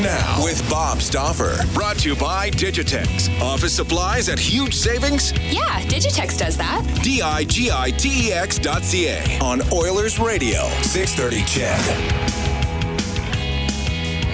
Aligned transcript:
Now 0.00 0.44
with 0.44 0.68
Bob 0.70 1.00
Stauffer. 1.00 1.58
Brought 1.74 1.98
to 1.98 2.10
you 2.10 2.16
by 2.16 2.50
Digitex. 2.50 3.28
Office 3.40 3.74
supplies 3.74 4.28
at 4.28 4.38
huge 4.38 4.74
savings? 4.74 5.32
Yeah, 5.50 5.80
Digitex 5.82 6.38
does 6.38 6.56
that. 6.56 6.86
D 7.02 7.20
I 7.20 7.44
G 7.44 7.70
I 7.72 7.90
T 7.90 8.28
E 8.28 8.32
X 8.32 8.58
dot 8.58 8.84
C 8.84 9.08
A 9.08 9.38
on 9.40 9.60
Oilers 9.72 10.20
Radio. 10.20 10.68
630 10.82 11.44
CHED. 11.44 12.38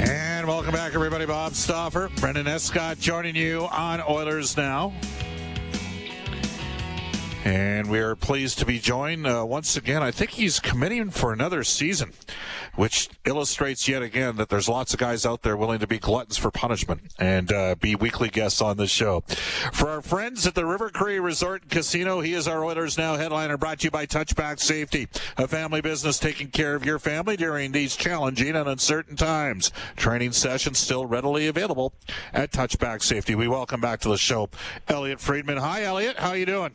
And 0.06 0.46
welcome 0.46 0.72
back, 0.72 0.94
everybody. 0.94 1.24
Bob 1.24 1.54
Stauffer, 1.54 2.10
Brendan 2.16 2.46
Escott 2.46 2.98
joining 2.98 3.34
you 3.34 3.66
on 3.72 4.02
Oilers 4.06 4.58
Now. 4.58 4.92
And 7.44 7.90
we 7.90 7.98
are 7.98 8.16
pleased 8.16 8.58
to 8.60 8.64
be 8.64 8.78
joined 8.78 9.26
uh, 9.26 9.44
once 9.46 9.76
again. 9.76 10.02
I 10.02 10.10
think 10.10 10.30
he's 10.30 10.58
committing 10.58 11.10
for 11.10 11.30
another 11.30 11.62
season, 11.62 12.12
which 12.74 13.10
illustrates 13.26 13.86
yet 13.86 14.00
again 14.00 14.36
that 14.36 14.48
there's 14.48 14.66
lots 14.66 14.94
of 14.94 14.98
guys 14.98 15.26
out 15.26 15.42
there 15.42 15.54
willing 15.54 15.80
to 15.80 15.86
be 15.86 15.98
gluttons 15.98 16.38
for 16.38 16.50
punishment 16.50 17.02
and 17.18 17.52
uh, 17.52 17.74
be 17.74 17.94
weekly 17.96 18.30
guests 18.30 18.62
on 18.62 18.78
this 18.78 18.90
show. 18.90 19.20
For 19.74 19.90
our 19.90 20.00
friends 20.00 20.46
at 20.46 20.54
the 20.54 20.64
River 20.64 20.88
Cree 20.88 21.18
Resort 21.18 21.62
and 21.62 21.70
Casino, 21.70 22.22
he 22.22 22.32
is 22.32 22.48
our 22.48 22.64
Oilers 22.64 22.96
Now 22.96 23.16
headliner 23.16 23.58
brought 23.58 23.80
to 23.80 23.84
you 23.84 23.90
by 23.90 24.06
Touchback 24.06 24.58
Safety, 24.58 25.06
a 25.36 25.46
family 25.46 25.82
business 25.82 26.18
taking 26.18 26.48
care 26.48 26.74
of 26.74 26.86
your 26.86 26.98
family 26.98 27.36
during 27.36 27.72
these 27.72 27.94
challenging 27.94 28.56
and 28.56 28.66
uncertain 28.66 29.16
times. 29.16 29.70
Training 29.96 30.32
sessions 30.32 30.78
still 30.78 31.04
readily 31.04 31.48
available 31.48 31.92
at 32.32 32.52
Touchback 32.52 33.02
Safety. 33.02 33.34
We 33.34 33.48
welcome 33.48 33.82
back 33.82 34.00
to 34.00 34.08
the 34.08 34.16
show 34.16 34.48
Elliot 34.88 35.20
Friedman. 35.20 35.58
Hi, 35.58 35.82
Elliot. 35.82 36.16
How 36.16 36.32
you 36.32 36.46
doing? 36.46 36.72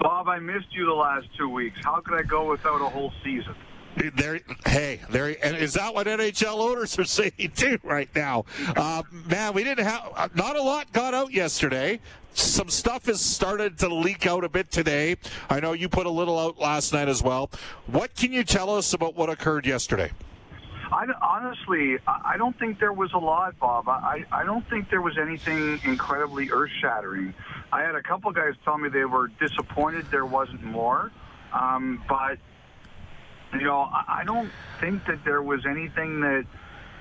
Bob, 0.00 0.28
I 0.28 0.38
missed 0.38 0.72
you 0.72 0.86
the 0.86 0.92
last 0.92 1.26
two 1.36 1.48
weeks. 1.48 1.78
How 1.82 2.00
could 2.00 2.18
I 2.18 2.22
go 2.22 2.50
without 2.50 2.80
a 2.80 2.88
whole 2.88 3.12
season? 3.22 3.54
There, 4.16 4.40
hey, 4.66 5.00
there, 5.08 5.36
and 5.42 5.56
is 5.56 5.74
that 5.74 5.94
what 5.94 6.08
NHL 6.08 6.58
owners 6.58 6.98
are 6.98 7.04
saying 7.04 7.52
too 7.54 7.78
right 7.84 8.08
now? 8.14 8.44
Uh, 8.76 9.02
man, 9.12 9.54
we 9.54 9.62
didn't 9.62 9.84
have 9.84 10.30
not 10.34 10.56
a 10.56 10.62
lot 10.62 10.92
got 10.92 11.14
out 11.14 11.32
yesterday. 11.32 12.00
Some 12.34 12.68
stuff 12.68 13.06
has 13.06 13.20
started 13.20 13.78
to 13.78 13.94
leak 13.94 14.26
out 14.26 14.42
a 14.42 14.48
bit 14.48 14.72
today. 14.72 15.16
I 15.48 15.60
know 15.60 15.72
you 15.72 15.88
put 15.88 16.06
a 16.06 16.10
little 16.10 16.36
out 16.38 16.58
last 16.58 16.92
night 16.92 17.08
as 17.08 17.22
well. 17.22 17.50
What 17.86 18.16
can 18.16 18.32
you 18.32 18.42
tell 18.42 18.70
us 18.70 18.92
about 18.92 19.14
what 19.14 19.30
occurred 19.30 19.64
yesterday? 19.64 20.10
I, 20.92 21.06
honestly, 21.22 21.96
I 22.06 22.36
don't 22.36 22.58
think 22.58 22.78
there 22.80 22.92
was 22.92 23.12
a 23.14 23.18
lot, 23.18 23.58
Bob. 23.58 23.88
I, 23.88 24.24
I 24.30 24.44
don't 24.44 24.68
think 24.68 24.90
there 24.90 25.02
was 25.02 25.16
anything 25.20 25.80
incredibly 25.84 26.50
earth-shattering. 26.50 27.34
I 27.72 27.82
had 27.82 27.94
a 27.94 28.02
couple 28.02 28.30
guys 28.32 28.54
tell 28.64 28.78
me 28.78 28.88
they 28.88 29.04
were 29.04 29.28
disappointed 29.28 30.06
there 30.10 30.26
wasn't 30.26 30.62
more, 30.62 31.10
um, 31.52 32.02
but 32.08 32.38
you 33.52 33.64
know, 33.64 33.80
I, 33.80 34.20
I 34.20 34.24
don't 34.24 34.50
think 34.80 35.04
that 35.06 35.24
there 35.24 35.42
was 35.42 35.60
anything 35.68 36.20
that, 36.20 36.44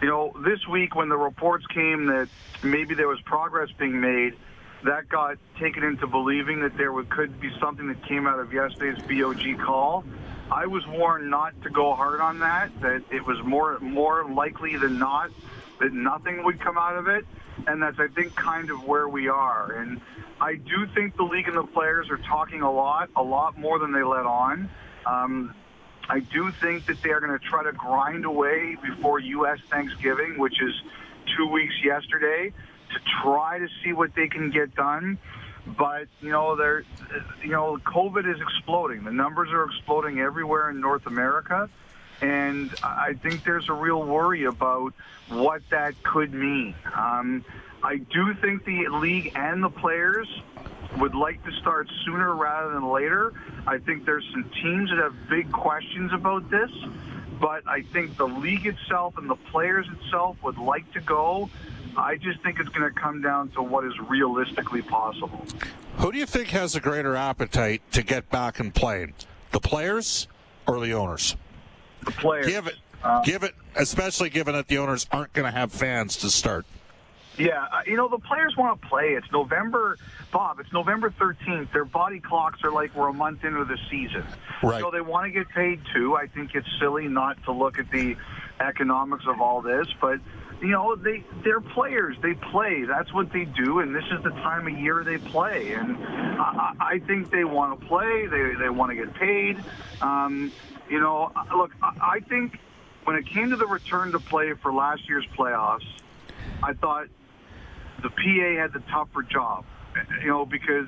you 0.01 0.07
know, 0.07 0.33
this 0.45 0.59
week 0.71 0.95
when 0.95 1.09
the 1.09 1.17
reports 1.17 1.65
came 1.73 2.07
that 2.07 2.29
maybe 2.63 2.95
there 2.95 3.07
was 3.07 3.19
progress 3.25 3.69
being 3.79 3.99
made, 3.99 4.33
that 4.85 5.07
got 5.09 5.37
taken 5.61 5.83
into 5.83 6.07
believing 6.07 6.61
that 6.61 6.77
there 6.77 6.91
would, 6.91 7.09
could 7.09 7.39
be 7.39 7.49
something 7.61 7.87
that 7.87 8.05
came 8.07 8.27
out 8.27 8.39
of 8.39 8.51
yesterday's 8.51 8.97
BOG 9.07 9.65
call. 9.65 10.03
I 10.53 10.67
was 10.67 10.83
warned 10.87 11.29
not 11.29 11.59
to 11.63 11.69
go 11.69 11.95
hard 11.95 12.21
on 12.21 12.39
that. 12.39 12.69
That 12.81 13.03
it 13.11 13.25
was 13.25 13.37
more 13.45 13.79
more 13.79 14.29
likely 14.29 14.77
than 14.81 14.99
not 14.99 15.31
that 15.79 15.91
nothing 15.93 16.43
would 16.43 16.61
come 16.63 16.77
out 16.77 16.97
of 16.97 17.07
it, 17.07 17.25
and 17.67 17.81
that's 17.81 17.97
I 17.99 18.07
think 18.13 18.35
kind 18.35 18.69
of 18.69 18.83
where 18.83 19.09
we 19.09 19.27
are. 19.27 19.73
And 19.73 19.99
I 20.39 20.55
do 20.55 20.85
think 20.93 21.17
the 21.17 21.23
league 21.23 21.47
and 21.47 21.57
the 21.57 21.67
players 21.73 22.07
are 22.11 22.19
talking 22.29 22.61
a 22.61 22.71
lot, 22.71 23.09
a 23.15 23.23
lot 23.23 23.57
more 23.57 23.79
than 23.79 23.91
they 23.91 24.03
let 24.03 24.25
on. 24.25 24.69
Um, 25.05 25.55
I 26.09 26.19
do 26.19 26.51
think 26.61 26.85
that 26.87 26.97
they 27.03 27.09
are 27.09 27.19
going 27.19 27.37
to 27.37 27.45
try 27.49 27.63
to 27.63 27.71
grind 27.71 28.25
away 28.25 28.75
before 28.83 29.19
U.S. 29.19 29.57
Thanksgiving, 29.71 30.35
which 30.37 30.61
is 30.61 30.73
two 31.37 31.47
weeks 31.47 31.73
yesterday, 31.83 32.51
to 32.51 32.99
try 33.23 33.57
to 33.57 33.67
see 33.83 33.93
what 33.93 34.11
they 34.15 34.27
can 34.27 34.51
get 34.51 34.75
done. 34.75 35.17
But 35.65 36.07
you 36.21 36.31
know, 36.31 36.55
they're, 36.55 36.83
you 37.41 37.51
know, 37.51 37.77
COVID 37.77 38.29
is 38.29 38.41
exploding. 38.41 39.03
The 39.03 39.11
numbers 39.11 39.49
are 39.51 39.63
exploding 39.65 40.19
everywhere 40.19 40.69
in 40.69 40.81
North 40.81 41.07
America, 41.07 41.69
and 42.21 42.73
I 42.83 43.13
think 43.21 43.43
there's 43.43 43.69
a 43.69 43.73
real 43.73 44.03
worry 44.03 44.43
about 44.43 44.93
what 45.29 45.61
that 45.69 46.01
could 46.03 46.33
mean. 46.33 46.75
Um, 46.95 47.45
I 47.81 47.97
do 47.97 48.33
think 48.35 48.65
the 48.65 48.87
league 48.89 49.31
and 49.35 49.63
the 49.63 49.69
players 49.69 50.27
would 50.97 51.15
like 51.15 51.43
to 51.43 51.51
start 51.59 51.89
sooner 52.05 52.35
rather 52.35 52.73
than 52.73 52.89
later. 52.89 53.33
I 53.65 53.77
think 53.77 54.05
there's 54.05 54.25
some 54.31 54.49
teams 54.61 54.89
that 54.89 54.99
have 54.99 55.15
big 55.29 55.51
questions 55.51 56.11
about 56.13 56.49
this, 56.49 56.71
but 57.39 57.67
I 57.67 57.81
think 57.81 58.15
the 58.17 58.27
league 58.27 58.65
itself 58.65 59.17
and 59.17 59.29
the 59.29 59.35
players 59.35 59.87
itself 59.99 60.37
would 60.43 60.57
like 60.57 60.91
to 60.93 61.01
go. 61.01 61.49
I 61.97 62.17
just 62.17 62.41
think 62.41 62.59
it's 62.59 62.69
going 62.69 62.91
to 62.91 62.99
come 62.99 63.21
down 63.21 63.49
to 63.49 63.61
what 63.61 63.85
is 63.85 63.93
realistically 64.07 64.81
possible. 64.81 65.45
Who 65.97 66.11
do 66.11 66.17
you 66.17 66.25
think 66.25 66.49
has 66.49 66.75
a 66.75 66.79
greater 66.79 67.15
appetite 67.15 67.81
to 67.91 68.03
get 68.03 68.29
back 68.29 68.59
and 68.59 68.73
playing? 68.73 69.13
The 69.51 69.59
players 69.59 70.27
or 70.67 70.79
the 70.79 70.93
owners? 70.93 71.35
The 72.05 72.11
players. 72.11 72.47
Give 72.47 72.67
it, 72.67 72.75
give 73.23 73.43
it, 73.43 73.53
especially 73.75 74.29
given 74.29 74.53
that 74.55 74.67
the 74.67 74.77
owners 74.77 75.07
aren't 75.11 75.33
going 75.33 75.51
to 75.51 75.57
have 75.57 75.71
fans 75.71 76.17
to 76.17 76.29
start. 76.29 76.65
Yeah, 77.37 77.65
uh, 77.71 77.81
you 77.87 77.95
know, 77.95 78.07
the 78.07 78.19
players 78.19 78.55
want 78.55 78.79
to 78.79 78.87
play. 78.87 79.13
It's 79.13 79.31
November, 79.31 79.97
Bob, 80.31 80.59
it's 80.59 80.71
November 80.71 81.09
13th. 81.09 81.71
Their 81.71 81.85
body 81.85 82.19
clocks 82.19 82.63
are 82.63 82.71
like 82.71 82.95
we're 82.95 83.07
a 83.07 83.13
month 83.13 83.43
into 83.43 83.65
the 83.65 83.77
season. 83.89 84.23
Right. 84.61 84.79
So 84.79 84.91
they 84.91 85.01
want 85.01 85.25
to 85.25 85.31
get 85.31 85.49
paid 85.49 85.81
too. 85.93 86.15
I 86.15 86.27
think 86.27 86.53
it's 86.53 86.67
silly 86.79 87.07
not 87.07 87.43
to 87.45 87.51
look 87.51 87.79
at 87.79 87.89
the 87.89 88.15
economics 88.59 89.25
of 89.27 89.41
all 89.41 89.61
this, 89.61 89.87
but 89.99 90.19
you 90.63 90.69
know, 90.69 90.95
they 90.95 91.23
they're 91.43 91.59
players. 91.59 92.15
They 92.23 92.33
play. 92.33 92.85
That's 92.85 93.13
what 93.13 93.33
they 93.33 93.43
do, 93.43 93.79
and 93.79 93.93
this 93.93 94.05
is 94.05 94.23
the 94.23 94.29
time 94.29 94.65
of 94.65 94.79
year 94.79 95.03
they 95.03 95.17
play. 95.17 95.73
And 95.73 95.97
I, 95.97 96.73
I 96.79 96.99
think 97.05 97.31
they 97.31 97.43
want 97.43 97.79
to 97.79 97.85
play. 97.85 98.27
They 98.27 98.53
they 98.57 98.69
want 98.69 98.91
to 98.91 98.95
get 98.95 99.13
paid. 99.13 99.61
Um, 100.01 100.53
you 100.89 101.01
know, 101.01 101.31
look, 101.55 101.71
I 101.81 102.21
think 102.29 102.57
when 103.03 103.17
it 103.17 103.27
came 103.27 103.49
to 103.49 103.57
the 103.57 103.67
return 103.67 104.13
to 104.13 104.19
play 104.19 104.53
for 104.61 104.71
last 104.71 105.07
year's 105.09 105.27
playoffs, 105.37 105.85
I 106.61 106.73
thought 106.73 107.07
the 108.01 108.09
PA 108.09 108.61
had 108.61 108.73
the 108.73 108.83
tougher 108.91 109.23
job, 109.23 109.65
you 110.21 110.27
know, 110.27 110.45
because, 110.45 110.87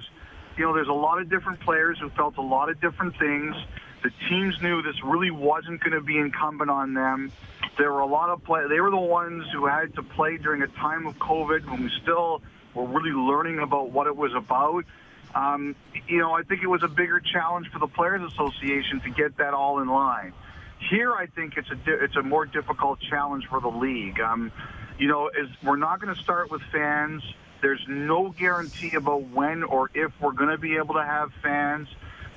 you 0.57 0.63
know, 0.63 0.74
there's 0.74 0.88
a 0.88 0.94
lot 0.94 1.19
of 1.22 1.30
different 1.30 1.59
players 1.59 2.00
who 2.00 2.09
felt 2.12 2.38
a 2.38 2.42
lot 2.42 2.69
of 2.69 2.80
different 2.80 3.18
things. 3.18 3.56
The 4.03 4.12
teams 4.30 4.56
knew 4.62 4.81
this 4.81 5.03
really 5.03 5.31
wasn't 5.31 5.81
going 5.81 5.94
to 5.94 6.02
be 6.02 6.18
incumbent 6.18 6.69
on 6.69 6.94
them. 6.94 7.31
There 7.77 7.92
were 7.92 8.00
a 8.00 8.07
lot 8.07 8.30
of 8.30 8.44
play. 8.44 8.68
They 8.69 8.80
were 8.80 8.92
the 8.92 8.98
ones 8.98 9.45
who 9.51 9.66
had 9.66 9.94
to 9.95 10.04
play 10.04 10.38
during 10.38 10.62
a 10.62 10.68
time 10.68 11.07
of 11.07 11.16
COVID 11.16 11.66
when 11.69 11.83
we 11.83 11.92
still 12.01 12.42
were 12.74 12.86
really 12.86 13.12
learning 13.12 13.60
about 13.60 13.92
what 13.92 14.07
it 14.07 14.16
was 14.16 14.33
about. 14.33 14.86
Um, 15.33 15.75
you 16.07 16.19
know, 16.19 16.33
I 16.33 16.44
think 16.44 16.63
it 16.63 16.68
was 16.68 16.83
a 16.83 16.88
bigger 16.88 17.19
challenge 17.19 17.68
for 17.69 17.80
the 17.80 17.88
Players 17.88 18.22
Association 18.31 19.01
to 19.01 19.10
get 19.10 19.38
that 19.38 19.54
all 19.54 19.80
in 19.81 19.89
line. 19.89 20.33
Here, 20.89 21.13
I 21.13 21.25
think 21.25 21.57
it's 21.57 21.69
a 21.69 22.04
it's 22.04 22.16
a 22.16 22.22
more 22.22 22.45
difficult 22.45 23.00
challenge 23.00 23.45
for 23.48 23.60
the 23.60 23.69
league. 23.69 24.19
Um, 24.19 24.51
you 24.98 25.07
know, 25.07 25.30
is 25.30 25.50
we're 25.63 25.75
not 25.75 26.00
going 26.00 26.13
to 26.13 26.21
start 26.21 26.50
with 26.50 26.62
fans. 26.71 27.24
There's 27.62 27.83
no 27.88 28.30
guarantee 28.30 28.95
about 28.95 29.30
when 29.30 29.63
or 29.63 29.89
if 29.94 30.12
we're 30.21 30.33
going 30.33 30.51
to 30.51 30.57
be 30.57 30.78
able 30.78 30.95
to 30.95 31.04
have 31.04 31.31
fans. 31.42 31.88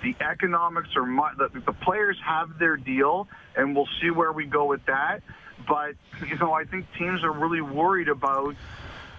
The 0.03 0.15
economics 0.21 0.91
are 0.97 1.07
the, 1.37 1.61
the 1.61 1.73
players 1.73 2.17
have 2.25 2.59
their 2.59 2.77
deal, 2.77 3.29
and 3.57 3.75
we'll 3.75 3.89
see 4.01 4.11
where 4.11 4.33
we 4.33 4.47
go 4.47 4.67
with 4.67 4.85
that. 4.87 5.23
But 5.67 5.95
you 6.27 6.37
know, 6.39 6.53
I 6.53 6.65
think 6.65 6.87
teams 6.99 7.25
are 7.25 7.33
really 7.33 7.61
worried 7.61 8.09
about 8.09 8.55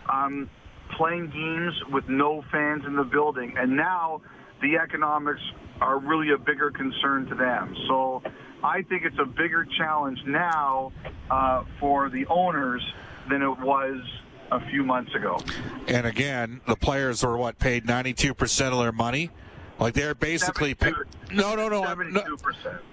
um, 0.07 0.49
playing 0.91 1.29
games 1.29 1.73
with 1.91 2.07
no 2.07 2.43
fans 2.51 2.85
in 2.85 2.95
the 2.95 3.03
building, 3.03 3.55
and 3.57 3.75
now 3.75 4.21
the 4.61 4.77
economics 4.77 5.41
are 5.81 5.99
really 5.99 6.31
a 6.31 6.37
bigger 6.37 6.71
concern 6.71 7.25
to 7.27 7.35
them. 7.35 7.75
So 7.87 8.21
I 8.63 8.81
think 8.83 9.03
it's 9.03 9.19
a 9.19 9.25
bigger 9.25 9.65
challenge 9.77 10.19
now 10.25 10.91
uh, 11.29 11.63
for 11.79 12.09
the 12.09 12.25
owners 12.27 12.81
than 13.29 13.41
it 13.41 13.59
was 13.59 14.01
a 14.51 14.59
few 14.69 14.83
months 14.83 15.13
ago. 15.15 15.39
And 15.87 16.05
again, 16.05 16.61
the 16.67 16.75
players 16.75 17.23
were 17.23 17.37
what 17.37 17.59
paid 17.59 17.85
92% 17.85 18.71
of 18.71 18.79
their 18.79 18.91
money. 18.91 19.29
Like 19.79 19.93
they're 19.93 20.13
basically 20.15 20.75
no, 21.31 21.55
no, 21.55 21.69
no, 21.69 21.83
I'm- 21.83 22.11
no, 22.11 22.23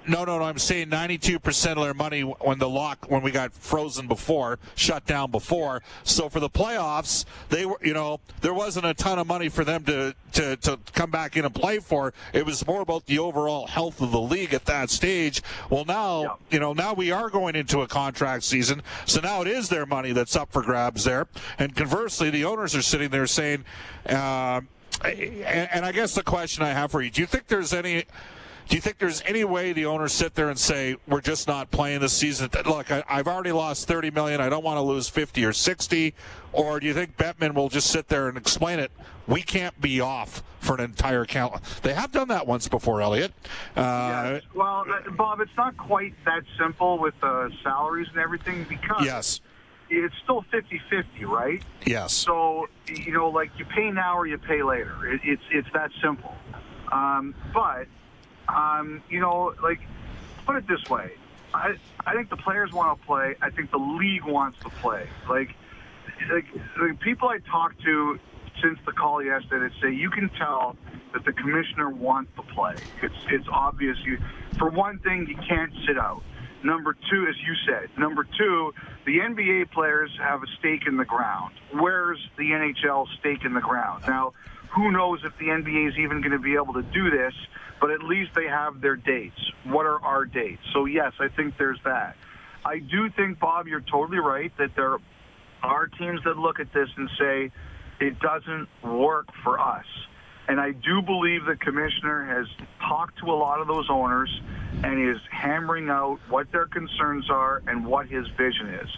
no, 0.06 0.24
no, 0.24 0.38
no. 0.38 0.44
I'm 0.44 0.58
saying 0.58 0.88
92% 0.90 1.72
of 1.72 1.82
their 1.82 1.94
money 1.94 2.20
when 2.22 2.58
the 2.58 2.68
lock 2.68 3.06
when 3.08 3.22
we 3.22 3.30
got 3.30 3.52
frozen 3.54 4.06
before, 4.06 4.58
shut 4.74 5.06
down 5.06 5.30
before. 5.30 5.82
So 6.04 6.28
for 6.28 6.38
the 6.38 6.50
playoffs, 6.50 7.24
they 7.48 7.66
were, 7.66 7.78
you 7.82 7.94
know, 7.94 8.20
there 8.42 8.54
wasn't 8.54 8.86
a 8.86 8.94
ton 8.94 9.18
of 9.18 9.26
money 9.26 9.48
for 9.48 9.64
them 9.64 9.84
to 9.84 10.14
to 10.32 10.56
to 10.56 10.78
come 10.92 11.10
back 11.10 11.36
in 11.36 11.44
and 11.44 11.54
play 11.54 11.78
for. 11.78 12.12
It 12.32 12.44
was 12.46 12.64
more 12.66 12.82
about 12.82 13.06
the 13.06 13.18
overall 13.18 13.66
health 13.66 14.00
of 14.00 14.12
the 14.12 14.20
league 14.20 14.54
at 14.54 14.66
that 14.66 14.90
stage. 14.90 15.42
Well, 15.70 15.84
now, 15.86 16.22
Yeah. 16.22 16.28
you 16.50 16.60
know, 16.60 16.72
now 16.72 16.92
we 16.92 17.10
are 17.10 17.30
going 17.30 17.56
into 17.56 17.80
a 17.80 17.88
contract 17.88 18.44
season, 18.44 18.82
so 19.06 19.20
now 19.20 19.40
it 19.42 19.48
is 19.48 19.68
their 19.70 19.86
money 19.86 20.12
that's 20.12 20.36
up 20.36 20.52
for 20.52 20.62
grabs 20.62 21.04
there. 21.04 21.26
And 21.58 21.74
conversely, 21.74 22.30
the 22.30 22.44
owners 22.44 22.74
are 22.76 22.82
sitting 22.82 23.08
there 23.10 23.26
saying. 23.26 23.64
Um, 24.08 24.68
and, 25.04 25.68
and 25.72 25.84
I 25.84 25.92
guess 25.92 26.14
the 26.14 26.22
question 26.22 26.62
I 26.64 26.70
have 26.70 26.90
for 26.90 27.02
you: 27.02 27.10
Do 27.10 27.20
you 27.20 27.26
think 27.26 27.46
there's 27.46 27.72
any? 27.72 28.04
Do 28.68 28.74
you 28.74 28.80
think 28.82 28.98
there's 28.98 29.22
any 29.24 29.44
way 29.44 29.72
the 29.72 29.86
owners 29.86 30.12
sit 30.12 30.34
there 30.34 30.48
and 30.48 30.58
say 30.58 30.96
we're 31.06 31.20
just 31.20 31.46
not 31.46 31.70
playing 31.70 32.00
this 32.00 32.12
season? 32.12 32.50
Look, 32.66 32.90
I, 32.90 33.04
I've 33.08 33.28
already 33.28 33.52
lost 33.52 33.86
30 33.86 34.10
million. 34.10 34.40
I 34.40 34.48
don't 34.48 34.64
want 34.64 34.78
to 34.78 34.82
lose 34.82 35.08
50 35.08 35.44
or 35.44 35.52
60. 35.52 36.14
Or 36.52 36.80
do 36.80 36.86
you 36.88 36.92
think 36.92 37.16
Bettman 37.16 37.54
will 37.54 37.68
just 37.68 37.88
sit 37.92 38.08
there 38.08 38.26
and 38.28 38.36
explain 38.36 38.80
it? 38.80 38.90
We 39.28 39.42
can't 39.42 39.80
be 39.80 40.00
off 40.00 40.42
for 40.58 40.74
an 40.74 40.80
entire 40.80 41.24
count. 41.24 41.62
They 41.82 41.94
have 41.94 42.10
done 42.10 42.26
that 42.26 42.48
once 42.48 42.66
before, 42.66 43.00
Elliot. 43.00 43.32
Uh, 43.76 44.30
Yes. 44.32 44.42
Well, 44.52 44.84
uh, 44.90 45.10
Bob, 45.10 45.38
it's 45.40 45.56
not 45.56 45.76
quite 45.76 46.14
that 46.24 46.42
simple 46.58 46.98
with 46.98 47.14
uh, 47.22 47.50
salaries 47.62 48.08
and 48.10 48.18
everything 48.18 48.66
because 48.68 49.04
Yes. 49.04 49.40
It's 49.88 50.14
still 50.22 50.44
50-50, 50.52 51.26
right? 51.26 51.62
Yes. 51.84 52.12
So 52.12 52.68
you 52.88 53.12
know, 53.12 53.28
like 53.28 53.50
you 53.58 53.64
pay 53.64 53.90
now 53.90 54.16
or 54.18 54.26
you 54.26 54.38
pay 54.38 54.62
later. 54.62 55.12
It, 55.12 55.20
it's 55.24 55.42
it's 55.50 55.68
that 55.72 55.90
simple. 56.02 56.34
Um, 56.92 57.34
but 57.52 57.86
um, 58.48 59.02
you 59.08 59.20
know, 59.20 59.54
like 59.62 59.80
put 60.46 60.56
it 60.56 60.68
this 60.68 60.88
way, 60.88 61.12
I 61.54 61.76
I 62.04 62.14
think 62.14 62.30
the 62.30 62.36
players 62.36 62.72
want 62.72 62.98
to 62.98 63.06
play. 63.06 63.36
I 63.40 63.50
think 63.50 63.70
the 63.70 63.78
league 63.78 64.24
wants 64.24 64.58
to 64.60 64.68
play. 64.68 65.08
Like 65.28 65.54
like 66.32 66.46
the 66.76 66.96
people 67.00 67.28
I 67.28 67.38
talked 67.38 67.82
to 67.82 68.18
since 68.62 68.78
the 68.86 68.92
call 68.92 69.22
yesterday 69.22 69.74
say 69.82 69.92
you 69.92 70.10
can 70.10 70.28
tell 70.30 70.76
that 71.12 71.24
the 71.24 71.32
commissioner 71.32 71.90
wants 71.90 72.30
to 72.36 72.42
play. 72.42 72.74
It's 73.02 73.14
it's 73.28 73.48
obvious. 73.50 73.96
You 74.04 74.18
for 74.58 74.70
one 74.70 74.98
thing, 75.00 75.26
you 75.28 75.36
can't 75.48 75.72
sit 75.86 75.98
out. 75.98 76.22
Number 76.66 76.94
two, 76.94 77.26
as 77.28 77.36
you 77.46 77.54
said, 77.64 77.88
number 77.96 78.26
two, 78.36 78.74
the 79.04 79.18
NBA 79.18 79.70
players 79.70 80.10
have 80.20 80.42
a 80.42 80.46
stake 80.58 80.82
in 80.88 80.96
the 80.96 81.04
ground. 81.04 81.54
Where's 81.72 82.18
the 82.36 82.50
NHL 82.50 83.06
stake 83.20 83.44
in 83.44 83.54
the 83.54 83.60
ground? 83.60 84.02
Now, 84.08 84.32
who 84.74 84.90
knows 84.90 85.20
if 85.22 85.38
the 85.38 85.44
NBA 85.44 85.90
is 85.90 85.94
even 85.96 86.20
going 86.22 86.32
to 86.32 86.40
be 86.40 86.54
able 86.54 86.74
to 86.74 86.82
do 86.82 87.08
this, 87.08 87.32
but 87.80 87.92
at 87.92 88.02
least 88.02 88.32
they 88.34 88.48
have 88.48 88.80
their 88.80 88.96
dates. 88.96 89.38
What 89.62 89.86
are 89.86 90.02
our 90.02 90.24
dates? 90.24 90.62
So, 90.72 90.86
yes, 90.86 91.12
I 91.20 91.28
think 91.28 91.56
there's 91.56 91.78
that. 91.84 92.16
I 92.64 92.80
do 92.80 93.10
think, 93.10 93.38
Bob, 93.38 93.68
you're 93.68 93.80
totally 93.80 94.18
right 94.18 94.50
that 94.58 94.74
there 94.74 94.98
are 95.62 95.86
teams 95.86 96.20
that 96.24 96.36
look 96.36 96.58
at 96.58 96.72
this 96.72 96.88
and 96.96 97.08
say 97.16 97.52
it 98.00 98.18
doesn't 98.18 98.66
work 98.82 99.28
for 99.44 99.60
us. 99.60 99.86
And 100.48 100.60
I 100.60 100.72
do 100.72 101.02
believe 101.02 101.44
the 101.44 101.56
commissioner 101.56 102.24
has 102.24 102.46
talked 102.80 103.18
to 103.18 103.26
a 103.26 103.34
lot 103.34 103.60
of 103.60 103.66
those 103.66 103.86
owners 103.90 104.30
and 104.84 105.10
is 105.10 105.20
hammering 105.30 105.88
out 105.88 106.18
what 106.28 106.50
their 106.52 106.66
concerns 106.66 107.28
are 107.30 107.62
and 107.66 107.84
what 107.84 108.06
his 108.06 108.26
vision 108.38 108.74
is. 108.74 108.88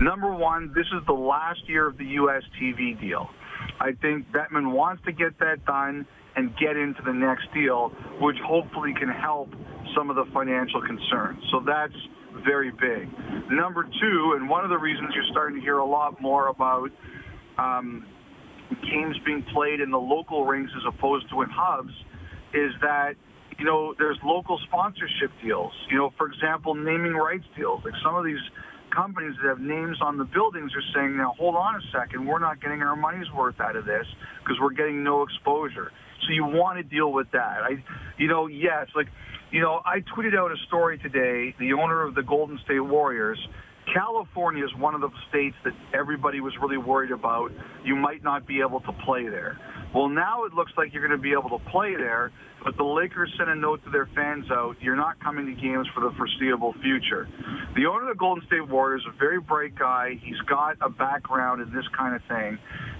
Number 0.00 0.32
one, 0.32 0.72
this 0.74 0.86
is 0.86 1.04
the 1.06 1.14
last 1.14 1.60
year 1.66 1.86
of 1.86 1.96
the 1.96 2.04
U.S. 2.04 2.42
TV 2.60 3.00
deal. 3.00 3.30
I 3.80 3.92
think 3.92 4.26
Bettman 4.30 4.72
wants 4.72 5.02
to 5.06 5.12
get 5.12 5.38
that 5.38 5.64
done 5.64 6.06
and 6.36 6.56
get 6.56 6.76
into 6.76 7.02
the 7.02 7.12
next 7.12 7.52
deal, 7.52 7.88
which 8.20 8.36
hopefully 8.44 8.94
can 8.94 9.08
help 9.08 9.48
some 9.96 10.10
of 10.10 10.16
the 10.16 10.26
financial 10.32 10.80
concerns. 10.82 11.42
So 11.50 11.60
that's 11.66 11.94
very 12.44 12.70
big. 12.70 13.08
Number 13.50 13.84
two, 13.84 14.34
and 14.36 14.48
one 14.48 14.64
of 14.64 14.70
the 14.70 14.78
reasons 14.78 15.10
you're 15.14 15.24
starting 15.30 15.56
to 15.56 15.62
hear 15.62 15.78
a 15.78 15.86
lot 15.86 16.20
more 16.20 16.48
about 16.48 16.90
um, 17.56 18.06
games 18.90 19.16
being 19.24 19.44
played 19.54 19.80
in 19.80 19.90
the 19.90 19.98
local 19.98 20.44
rings 20.44 20.70
as 20.76 20.82
opposed 20.86 21.28
to 21.30 21.42
in 21.42 21.48
hubs 21.50 21.92
is 22.54 22.72
that 22.80 23.14
you 23.58 23.64
know 23.64 23.94
there's 23.98 24.18
local 24.24 24.58
sponsorship 24.66 25.30
deals. 25.42 25.72
You 25.90 25.98
know, 25.98 26.12
for 26.16 26.26
example, 26.26 26.74
naming 26.74 27.14
rights 27.14 27.46
deals. 27.56 27.82
Like 27.84 27.94
some 28.02 28.14
of 28.14 28.24
these 28.24 28.40
companies 28.90 29.34
that 29.42 29.48
have 29.48 29.60
names 29.60 29.98
on 30.00 30.18
the 30.18 30.24
buildings 30.24 30.72
are 30.74 30.82
saying, 30.94 31.16
now 31.16 31.34
hold 31.38 31.54
on 31.54 31.76
a 31.76 31.80
second, 31.92 32.26
we're 32.26 32.38
not 32.38 32.60
getting 32.60 32.82
our 32.82 32.96
money's 32.96 33.30
worth 33.32 33.60
out 33.60 33.76
of 33.76 33.84
this 33.84 34.06
because 34.42 34.56
we're 34.60 34.72
getting 34.72 35.04
no 35.04 35.22
exposure. 35.22 35.92
So 36.26 36.32
you 36.32 36.44
want 36.44 36.78
to 36.78 36.82
deal 36.82 37.12
with 37.12 37.30
that. 37.32 37.62
I, 37.62 37.82
you 38.18 38.28
know, 38.28 38.46
yes, 38.46 38.88
like, 38.94 39.08
you 39.50 39.60
know, 39.60 39.80
I 39.84 40.00
tweeted 40.00 40.36
out 40.36 40.50
a 40.50 40.56
story 40.66 40.98
today. 40.98 41.54
The 41.58 41.72
owner 41.72 42.02
of 42.02 42.14
the 42.14 42.22
Golden 42.22 42.58
State 42.64 42.80
Warriors 42.80 43.38
California 43.92 44.64
is 44.64 44.74
one 44.76 44.94
of 44.94 45.00
the 45.00 45.10
states 45.28 45.56
that 45.64 45.72
everybody 45.94 46.40
was 46.40 46.52
really 46.60 46.76
worried 46.76 47.10
about. 47.10 47.52
You 47.84 47.96
might 47.96 48.22
not 48.22 48.46
be 48.46 48.60
able 48.60 48.80
to 48.80 48.92
play 49.04 49.28
there. 49.28 49.58
Well, 49.94 50.08
now 50.08 50.44
it 50.44 50.52
looks 50.52 50.72
like 50.76 50.92
you're 50.92 51.06
going 51.06 51.18
to 51.18 51.22
be 51.22 51.32
able 51.32 51.58
to 51.58 51.64
play 51.70 51.96
there, 51.96 52.30
but 52.62 52.76
the 52.76 52.84
Lakers 52.84 53.32
sent 53.38 53.48
a 53.48 53.54
note 53.54 53.82
to 53.84 53.90
their 53.90 54.06
fans 54.14 54.50
out, 54.50 54.76
you're 54.80 54.96
not 54.96 55.18
coming 55.20 55.46
to 55.46 55.52
games 55.52 55.86
for 55.94 56.00
the 56.00 56.10
foreseeable 56.16 56.74
future. 56.82 57.26
The 57.74 57.86
owner 57.86 58.10
of 58.10 58.16
the 58.16 58.18
Golden 58.18 58.44
State 58.46 58.68
Warriors 58.68 59.02
is 59.02 59.14
a 59.14 59.18
very 59.18 59.40
bright 59.40 59.74
guy. 59.74 60.18
He's 60.22 60.40
got 60.40 60.76
a 60.82 60.90
background 60.90 61.62
in 61.62 61.72
this 61.72 61.86
kind 61.96 62.14
of 62.14 62.22
thing, 62.28 62.58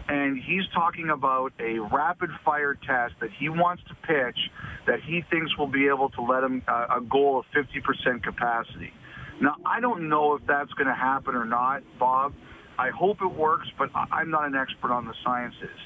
and 0.08 0.38
he's 0.38 0.64
talking 0.72 1.10
about 1.10 1.52
a 1.60 1.78
rapid 1.78 2.30
fire 2.44 2.74
test 2.74 3.14
that 3.20 3.30
he 3.38 3.50
wants 3.50 3.82
to 3.88 3.94
pitch 4.06 4.38
that 4.86 5.00
he 5.02 5.22
thinks 5.30 5.56
will 5.58 5.66
be 5.66 5.88
able 5.88 6.08
to 6.10 6.22
let 6.22 6.42
him 6.42 6.62
uh, 6.66 6.96
a 6.96 7.00
goal 7.02 7.38
of 7.38 7.44
50% 7.54 8.22
capacity. 8.22 8.92
Now, 9.40 9.56
I 9.64 9.80
don't 9.80 10.08
know 10.08 10.34
if 10.34 10.46
that's 10.46 10.72
going 10.72 10.88
to 10.88 10.94
happen 10.94 11.34
or 11.34 11.44
not, 11.44 11.82
Bob. 11.98 12.34
I 12.78 12.90
hope 12.90 13.18
it 13.22 13.32
works, 13.32 13.68
but 13.76 13.90
I'm 13.94 14.30
not 14.30 14.46
an 14.46 14.54
expert 14.54 14.92
on 14.92 15.06
the 15.06 15.14
sciences. 15.24 15.76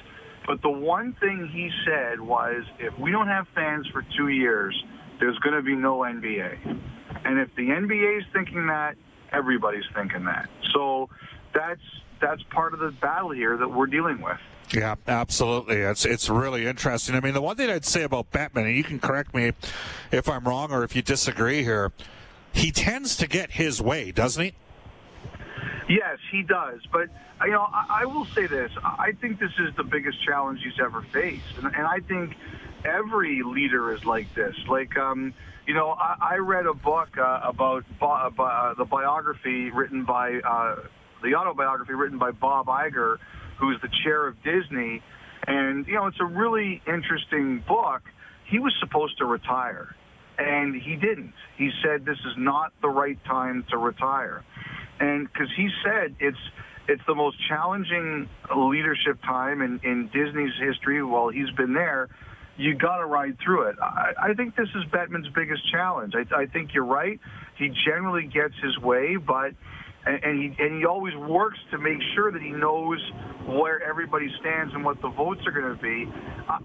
But 0.45 0.61
the 0.61 0.69
one 0.69 1.13
thing 1.19 1.49
he 1.51 1.71
said 1.85 2.19
was 2.19 2.63
if 2.79 2.97
we 2.99 3.11
don't 3.11 3.27
have 3.27 3.47
fans 3.55 3.87
for 3.91 4.05
two 4.17 4.27
years, 4.27 4.75
there's 5.19 5.37
going 5.39 5.55
to 5.55 5.61
be 5.61 5.75
no 5.75 5.99
NBA. 5.99 6.79
And 7.25 7.39
if 7.39 7.49
the 7.55 7.63
NBA 7.63 8.19
is 8.19 8.25
thinking 8.33 8.67
that, 8.67 8.95
everybody's 9.31 9.85
thinking 9.95 10.25
that. 10.25 10.49
So 10.73 11.09
that's 11.53 11.81
that's 12.21 12.41
part 12.51 12.73
of 12.73 12.79
the 12.79 12.91
battle 12.91 13.31
here 13.31 13.57
that 13.57 13.67
we're 13.67 13.87
dealing 13.87 14.21
with. 14.21 14.37
Yeah, 14.73 14.95
absolutely. 15.07 15.77
It's 15.77 16.05
it's 16.05 16.29
really 16.29 16.65
interesting. 16.65 17.15
I 17.15 17.19
mean, 17.19 17.33
the 17.33 17.41
one 17.41 17.55
thing 17.55 17.69
I'd 17.69 17.85
say 17.85 18.03
about 18.03 18.31
Bettman, 18.31 18.65
and 18.65 18.75
you 18.75 18.83
can 18.83 18.99
correct 18.99 19.33
me 19.33 19.51
if 20.11 20.29
I'm 20.29 20.45
wrong 20.45 20.71
or 20.71 20.83
if 20.83 20.95
you 20.95 21.01
disagree 21.01 21.63
here, 21.63 21.91
he 22.53 22.71
tends 22.71 23.17
to 23.17 23.27
get 23.27 23.51
his 23.51 23.81
way, 23.81 24.11
doesn't 24.11 24.43
he? 24.43 24.53
Yes, 25.89 26.19
he 26.31 26.43
does. 26.43 26.79
But 26.91 27.09
you 27.43 27.51
know, 27.51 27.67
I, 27.71 28.01
I 28.01 28.05
will 28.05 28.25
say 28.25 28.47
this: 28.47 28.71
I 28.83 29.11
think 29.19 29.39
this 29.39 29.51
is 29.59 29.75
the 29.75 29.83
biggest 29.83 30.23
challenge 30.23 30.61
he's 30.63 30.79
ever 30.79 31.01
faced, 31.01 31.57
and, 31.57 31.65
and 31.65 31.85
I 31.85 31.99
think 31.99 32.35
every 32.85 33.41
leader 33.43 33.93
is 33.93 34.05
like 34.05 34.33
this. 34.33 34.55
Like, 34.69 34.97
um, 34.97 35.33
you 35.67 35.73
know, 35.73 35.89
I, 35.89 36.15
I 36.33 36.35
read 36.37 36.65
a 36.65 36.73
book 36.73 37.17
uh, 37.17 37.41
about 37.43 37.85
Bo- 37.99 38.31
uh, 38.37 38.73
the 38.75 38.85
biography 38.85 39.71
written 39.71 40.05
by 40.05 40.39
uh, 40.39 40.75
the 41.23 41.35
autobiography 41.35 41.93
written 41.93 42.17
by 42.17 42.31
Bob 42.31 42.67
Iger, 42.67 43.17
who's 43.59 43.79
the 43.81 43.89
chair 44.03 44.27
of 44.27 44.41
Disney, 44.43 45.01
and 45.47 45.87
you 45.87 45.95
know, 45.95 46.07
it's 46.07 46.19
a 46.19 46.25
really 46.25 46.81
interesting 46.87 47.63
book. 47.67 48.01
He 48.45 48.59
was 48.59 48.73
supposed 48.79 49.17
to 49.17 49.25
retire, 49.25 49.95
and 50.37 50.75
he 50.81 50.95
didn't. 50.95 51.33
He 51.57 51.71
said 51.83 52.05
this 52.05 52.19
is 52.19 52.33
not 52.37 52.73
the 52.81 52.89
right 52.89 53.17
time 53.25 53.65
to 53.69 53.77
retire 53.77 54.43
and 54.99 55.31
because 55.31 55.49
he 55.55 55.69
said 55.83 56.15
it's 56.19 56.37
it's 56.87 57.01
the 57.07 57.15
most 57.15 57.37
challenging 57.47 58.27
leadership 58.55 59.21
time 59.23 59.61
in, 59.61 59.79
in 59.83 60.09
Disney's 60.13 60.51
history 60.59 61.01
while 61.01 61.29
he's 61.29 61.49
been 61.51 61.73
there. 61.73 62.09
You 62.57 62.75
got 62.75 62.97
to 62.97 63.05
ride 63.05 63.37
through 63.43 63.69
it. 63.69 63.77
I, 63.81 64.11
I 64.21 64.33
think 64.33 64.55
this 64.55 64.67
is 64.75 64.83
Bettman's 64.91 65.29
biggest 65.33 65.61
challenge. 65.71 66.13
I, 66.13 66.41
I 66.41 66.45
think 66.45 66.73
you're 66.73 66.85
right. 66.85 67.19
He 67.57 67.71
generally 67.85 68.27
gets 68.27 68.53
his 68.61 68.77
way, 68.79 69.15
but 69.15 69.53
and, 70.05 70.41
he 70.41 70.61
and 70.61 70.79
he 70.79 70.85
always 70.85 71.15
works 71.15 71.57
to 71.71 71.77
make 71.77 71.99
sure 72.15 72.31
that 72.31 72.41
he 72.41 72.51
knows 72.51 72.99
where 73.45 73.81
everybody 73.81 74.27
stands 74.39 74.73
and 74.73 74.83
what 74.83 75.01
the 75.01 75.09
votes 75.09 75.41
are 75.47 75.51
going 75.51 75.75
to 75.75 75.81
be. 75.81 76.11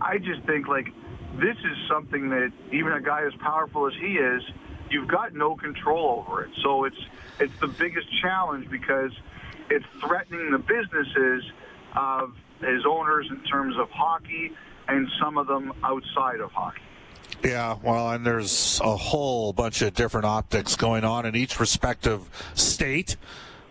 I 0.03 0.19
just 0.19 0.45
think 0.47 0.67
like 0.67 0.89
this 1.37 1.57
is 1.57 1.77
something 1.89 2.31
that 2.31 2.53
even 2.73 2.93
a 2.93 3.01
guy 3.01 3.25
as 3.27 3.35
powerful 3.41 3.87
as 3.87 3.93
he 4.01 4.15
is, 4.15 4.43
you've 4.91 5.09
got 5.09 5.35
no 5.35 5.55
control 5.57 6.25
over 6.27 6.45
it. 6.45 6.51
So 6.63 6.85
it's 6.85 6.99
it's 7.39 7.59
the 7.61 7.69
biggest 7.69 8.09
challenge 8.21 8.69
because 8.71 9.13
it's 9.71 9.85
threatening 10.01 10.51
the 10.51 10.59
businesses 10.59 11.45
of 11.95 12.35
his 12.61 12.85
owners 12.87 13.27
in 13.31 13.41
terms 13.45 13.77
of 13.79 13.91
hockey 13.91 14.53
and 14.89 15.09
some 15.21 15.39
of 15.39 15.47
them 15.47 15.73
outside 15.85 16.41
of 16.41 16.51
hockey. 16.51 16.81
Yeah, 17.45 17.77
well, 17.83 18.11
and 18.11 18.27
there's 18.27 18.81
a 18.83 18.97
whole 18.97 19.53
bunch 19.53 19.83
of 19.83 19.95
different 19.95 20.27
optics 20.27 20.75
going 20.75 21.05
on 21.05 21.27
in 21.27 21.37
each 21.37 21.61
respective 21.61 22.29
state 22.55 23.17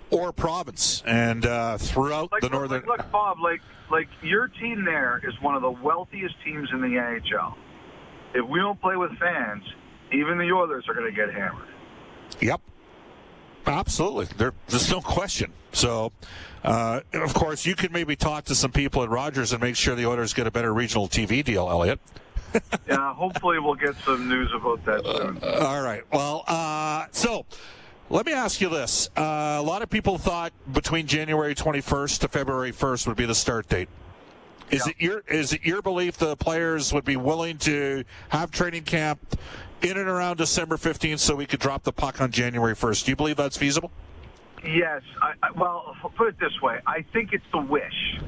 or 0.10 0.32
province, 0.32 1.04
and 1.06 1.46
uh, 1.46 1.78
throughout 1.78 2.32
Like, 2.32 2.42
the 2.42 2.48
look, 2.48 2.54
northern. 2.54 2.86
like, 2.88 2.98
look, 3.00 3.12
Bob, 3.12 3.40
like 3.42 3.62
like 3.90 4.08
your 4.22 4.48
team 4.48 4.84
there 4.86 5.22
is 5.28 5.34
one 5.42 5.56
of 5.56 5.62
the 5.62 5.72
wealthiest 5.72 6.36
teams 6.44 6.70
in 6.74 6.82
the 6.82 6.88
NHL. 6.88 7.56
If 8.34 8.48
we 8.48 8.60
don't 8.60 8.80
play 8.82 8.96
with 8.98 9.12
fans, 9.18 9.64
even 10.12 10.38
the 10.38 10.52
Oilers 10.52 10.86
are 10.90 10.94
going 10.94 11.10
to 11.10 11.16
get 11.16 11.34
hammered. 11.34 11.68
Yep. 12.42 12.62
Absolutely. 13.66 14.26
There, 14.38 14.54
there's 14.68 14.90
no 14.92 15.02
question. 15.02 15.52
So, 15.74 16.12
uh, 16.64 17.02
of 17.14 17.34
course, 17.34 17.66
you 17.66 17.76
can 17.76 17.92
maybe 17.92 18.16
talk 18.16 18.46
to 18.46 18.56
some 18.56 18.72
people 18.72 19.04
at 19.04 19.10
Rogers 19.10 19.52
and 19.54 19.62
make 19.62 19.76
sure 19.76 19.96
the 19.96 20.06
Oilers 20.06 20.34
get 20.34 20.48
a 20.48 20.52
better 20.52 20.74
regional 20.74 21.08
TV 21.08 21.44
deal, 21.44 21.70
Elliot. 21.70 22.00
Yeah, 22.88 23.14
hopefully 23.14 23.60
we'll 23.60 23.76
get 23.76 23.96
some 24.06 24.30
news 24.30 24.50
about 24.56 24.84
that 24.86 25.06
soon. 25.06 25.40
All 25.62 25.82
right. 25.82 26.04
Well, 26.14 26.44
uh, 26.48 27.06
so 27.12 27.46
let 28.10 28.26
me 28.26 28.34
ask 28.34 28.62
you 28.62 28.70
this. 28.70 29.10
Uh, 29.18 29.58
a 29.60 29.62
lot 29.62 29.82
of 29.82 29.90
people 29.90 30.18
thought 30.18 30.54
between 30.72 31.08
January 31.08 31.54
21st 31.56 32.20
to 32.20 32.28
February 32.28 32.72
1st 32.72 33.08
would 33.08 33.18
be 33.18 33.26
the 33.26 33.36
start 33.36 33.68
date. 33.68 33.90
Is 34.70 34.86
Yeah. 34.86 34.92
it 34.92 35.02
your 35.02 35.24
is 35.28 35.54
it 35.54 35.64
your 35.64 35.82
belief 35.82 36.18
the 36.18 36.36
players 36.36 36.92
would 36.94 37.06
be 37.06 37.16
willing 37.16 37.58
to 37.60 38.04
have 38.30 38.52
training 38.52 38.84
camp 38.84 39.20
in 39.82 39.98
and 39.98 40.10
around 40.10 40.38
December 40.38 40.76
15th 40.78 41.20
so 41.20 41.36
we 41.36 41.46
could 41.46 41.60
drop 41.60 41.84
the 41.84 41.94
puck 41.94 42.20
on 42.22 42.32
January 42.32 42.76
1st? 42.76 43.06
Do 43.06 43.12
you 43.12 43.16
believe 43.16 43.38
that's 43.38 43.56
feasible? 43.58 43.92
Yes. 44.66 45.04
I, 45.22 45.34
I, 45.44 45.52
well, 45.52 45.96
put 46.18 46.28
it 46.30 46.40
this 46.40 46.62
way. 46.62 46.80
I 46.86 47.04
think 47.14 47.32
it's 47.32 47.46
the 47.54 47.60
wish. 47.60 48.20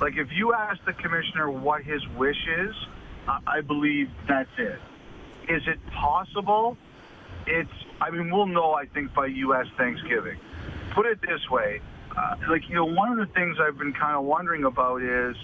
Like, 0.00 0.16
if 0.16 0.28
you 0.32 0.54
ask 0.54 0.78
the 0.84 0.92
commissioner 0.92 1.50
what 1.50 1.82
his 1.82 2.06
wish 2.16 2.36
is, 2.58 2.74
I, 3.28 3.40
I 3.46 3.60
believe 3.62 4.08
that's 4.28 4.48
it. 4.58 4.78
Is 5.48 5.62
it 5.66 5.78
possible? 5.92 6.76
It's. 7.46 7.70
I 8.00 8.10
mean, 8.10 8.30
we'll 8.30 8.46
know. 8.46 8.72
I 8.72 8.86
think 8.86 9.14
by 9.14 9.26
U.S. 9.26 9.66
Thanksgiving. 9.76 10.38
Put 10.94 11.06
it 11.06 11.20
this 11.22 11.48
way. 11.50 11.80
Uh, 12.16 12.36
like, 12.48 12.68
you 12.68 12.74
know, 12.74 12.86
one 12.86 13.18
of 13.18 13.18
the 13.18 13.32
things 13.34 13.56
I've 13.60 13.78
been 13.78 13.92
kind 13.92 14.16
of 14.16 14.24
wondering 14.24 14.64
about 14.64 15.02
is, 15.02 15.36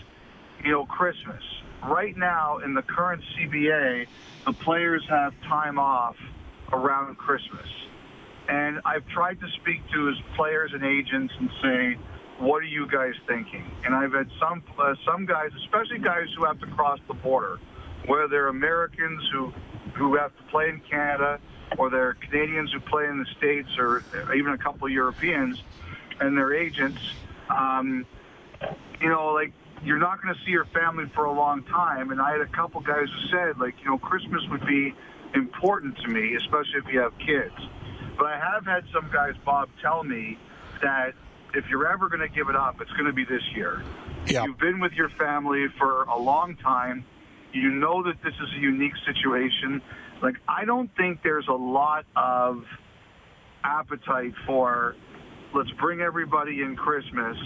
you 0.65 0.71
know, 0.71 0.87
Christmas. 0.87 1.43
Right 1.85 2.17
now, 2.17 2.59
in 2.59 2.75
the 2.75 2.83
current 2.83 3.23
CBA, 3.37 4.07
the 4.47 4.53
players 4.53 5.05
have 5.09 5.35
time 5.43 5.79
off 5.79 6.17
around 6.73 7.17
Christmas. 7.19 7.67
And 8.49 8.81
I've 8.85 9.07
tried 9.09 9.41
to 9.41 9.47
speak 9.61 9.83
to 9.93 10.07
his 10.07 10.17
players 10.37 10.73
and 10.73 10.85
agents 10.85 11.33
and 11.39 11.51
say, 11.63 11.99
what 12.39 12.57
are 12.59 12.67
you 12.67 12.87
guys 12.87 13.15
thinking? 13.29 13.65
And 13.85 13.95
I've 13.95 14.13
had 14.13 14.29
some 14.41 14.63
uh, 14.79 14.95
some 15.07 15.27
guys, 15.27 15.51
especially 15.65 15.99
guys 15.99 16.27
who 16.37 16.45
have 16.45 16.59
to 16.61 16.67
cross 16.67 16.99
the 17.07 17.15
border, 17.15 17.61
whether 18.07 18.27
they're 18.27 18.49
Americans 18.49 19.23
who 19.33 19.53
who 19.95 20.17
have 20.17 20.37
to 20.37 20.43
play 20.45 20.69
in 20.69 20.81
Canada, 20.89 21.41
or 21.79 21.91
they're 21.91 22.15
Canadians 22.15 22.73
who 22.73 22.81
play 22.81 23.07
in 23.07 23.19
the 23.19 23.27
states, 23.37 23.69
or 23.79 24.05
even 24.35 24.53
a 24.53 24.59
couple 24.59 24.87
of 24.87 24.93
Europeans, 24.93 25.63
and 26.21 26.37
their 26.37 26.55
agents. 26.55 27.01
Um, 27.49 28.07
you 29.01 29.09
know, 29.09 29.33
like 29.33 29.53
you're 29.85 29.99
not 29.99 30.23
going 30.23 30.35
to 30.35 30.41
see 30.45 30.51
your 30.51 30.67
family 30.67 31.07
for 31.15 31.25
a 31.25 31.33
long 31.33 31.65
time. 31.65 32.11
And 32.11 32.21
I 32.21 32.33
had 32.33 32.41
a 32.41 32.47
couple 32.47 32.81
guys 32.81 33.07
who 33.09 33.37
said, 33.37 33.59
like, 33.59 33.75
you 33.81 33.91
know, 33.91 33.99
Christmas 33.99 34.43
would 34.51 34.65
be 34.67 34.95
important 35.35 35.97
to 35.99 36.09
me, 36.09 36.37
especially 36.37 36.79
if 36.85 36.93
you 36.93 37.01
have 37.01 37.13
kids. 37.19 37.55
But 38.17 38.27
I 38.27 38.39
have 38.39 38.65
had 38.65 38.85
some 38.93 39.11
guys, 39.13 39.35
Bob, 39.45 39.71
tell 39.81 40.05
me 40.05 40.39
that 40.83 41.15
if 41.55 41.65
you're 41.69 41.87
ever 41.87 42.09
going 42.09 42.21
to 42.21 42.29
give 42.29 42.49
it 42.49 42.57
up, 42.57 42.81
it's 42.81 42.93
going 42.93 43.07
to 43.07 43.13
be 43.13 43.25
this 43.25 43.43
year. 43.55 43.83
Yeah. 44.27 44.45
You've 44.45 44.59
been 44.59 44.79
with 44.79 44.93
your 44.93 45.09
family 45.11 45.67
for 45.79 46.05
a 46.05 46.19
long 46.19 46.57
time. 46.57 47.05
You 47.53 47.71
know 47.71 48.03
that 48.03 48.15
this 48.25 48.33
is 48.35 48.49
a 48.57 48.61
unique 48.61 48.95
situation. 49.07 49.83
Like, 50.23 50.35
I 50.49 50.65
don't 50.65 50.91
think 50.97 51.21
there's 51.23 51.49
a 51.49 51.55
lot 51.55 52.05
of 52.17 52.63
appetite 53.65 54.33
for 54.47 54.95
let's 55.55 55.71
bring 55.81 56.01
everybody 56.01 56.63
in 56.63 56.77
Christmas 56.77 57.37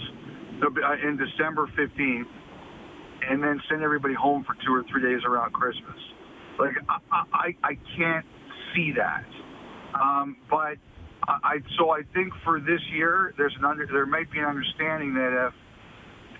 uh, 0.63 1.07
in 1.07 1.17
December 1.17 1.69
15th 1.77 2.23
and 3.29 3.43
then 3.43 3.61
send 3.69 3.83
everybody 3.83 4.13
home 4.13 4.43
for 4.45 4.55
two 4.65 4.73
or 4.73 4.83
three 4.91 5.01
days 5.01 5.21
around 5.25 5.51
Christmas. 5.53 5.97
Like, 6.59 6.75
I, 6.89 7.23
I, 7.33 7.55
I 7.63 7.77
can't 7.97 8.25
see 8.75 8.93
that. 8.95 9.25
Um, 9.99 10.37
but 10.49 10.77
I, 11.27 11.37
I, 11.43 11.57
so 11.77 11.91
I 11.91 12.01
think 12.13 12.33
for 12.43 12.59
this 12.59 12.81
year, 12.93 13.33
there's 13.37 13.55
an 13.57 13.65
under, 13.65 13.85
there 13.87 14.05
might 14.05 14.31
be 14.31 14.39
an 14.39 14.45
understanding 14.45 15.13
that 15.15 15.47
if 15.47 15.53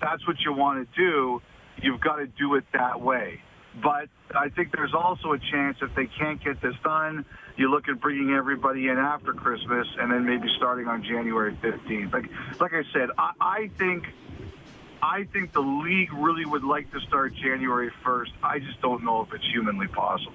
that's 0.00 0.26
what 0.26 0.36
you 0.44 0.52
want 0.52 0.88
to 0.88 1.00
do, 1.00 1.40
you've 1.82 2.00
got 2.00 2.16
to 2.16 2.26
do 2.26 2.54
it 2.54 2.64
that 2.72 3.00
way. 3.00 3.40
But 3.82 4.08
I 4.34 4.48
think 4.48 4.72
there's 4.72 4.94
also 4.94 5.32
a 5.32 5.38
chance 5.38 5.78
if 5.82 5.94
they 5.94 6.06
can't 6.06 6.42
get 6.42 6.60
this 6.60 6.74
done, 6.82 7.24
you 7.56 7.70
look 7.70 7.88
at 7.88 8.00
bringing 8.00 8.30
everybody 8.30 8.88
in 8.88 8.98
after 8.98 9.32
Christmas 9.32 9.86
and 9.98 10.10
then 10.10 10.24
maybe 10.24 10.48
starting 10.56 10.86
on 10.86 11.02
January 11.02 11.56
15th. 11.62 12.12
Like, 12.12 12.30
like 12.60 12.72
I 12.72 12.82
said, 12.92 13.10
I, 13.18 13.32
I 13.40 13.70
think, 13.78 14.06
I 15.02 15.24
think 15.24 15.52
the 15.52 15.60
league 15.60 16.12
really 16.12 16.44
would 16.44 16.64
like 16.64 16.90
to 16.92 17.00
start 17.00 17.34
January 17.34 17.90
1st. 18.04 18.30
I 18.42 18.58
just 18.58 18.80
don't 18.80 19.04
know 19.04 19.22
if 19.22 19.32
it's 19.32 19.46
humanly 19.50 19.88
possible. 19.88 20.32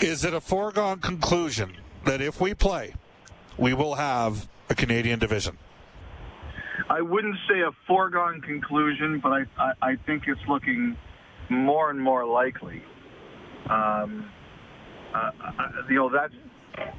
Is 0.00 0.24
it 0.24 0.34
a 0.34 0.40
foregone 0.40 1.00
conclusion 1.00 1.72
that 2.04 2.20
if 2.20 2.40
we 2.40 2.54
play, 2.54 2.94
we 3.56 3.74
will 3.74 3.94
have 3.94 4.48
a 4.68 4.74
Canadian 4.74 5.18
division? 5.18 5.58
I 6.88 7.00
wouldn't 7.00 7.36
say 7.48 7.60
a 7.60 7.72
foregone 7.86 8.40
conclusion, 8.40 9.18
but 9.18 9.32
I, 9.32 9.44
I, 9.58 9.72
I 9.82 9.96
think 9.96 10.28
it's 10.28 10.40
looking 10.46 10.96
more 11.48 11.90
and 11.90 12.00
more 12.00 12.24
likely. 12.24 12.82
Um, 13.68 14.30
uh, 15.14 15.30
you 15.88 15.96
know, 15.96 16.08
that's 16.10 16.34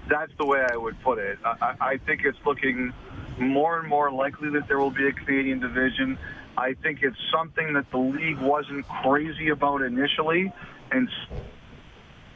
that's 0.10 0.32
the 0.38 0.46
way 0.46 0.66
I 0.72 0.76
would 0.76 1.00
put 1.02 1.20
it. 1.20 1.38
I, 1.46 1.50
I 1.62 1.90
I 1.92 1.98
think 1.98 2.22
it's 2.24 2.38
looking 2.46 2.94
more 3.40 3.80
and 3.80 3.88
more 3.88 4.12
likely 4.12 4.50
that 4.52 4.68
there 4.68 4.80
will 4.80 4.92
be 4.92 5.08
a 5.08 5.12
Canadian 5.12 5.60
division. 5.60 6.18
I 6.58 6.74
think 6.74 7.04
it's 7.04 7.18
something 7.32 7.74
that 7.74 7.90
the 7.92 8.00
league 8.00 8.40
wasn't 8.40 8.88
crazy 8.88 9.50
about 9.50 9.84
initially 9.84 10.52
and 10.92 11.08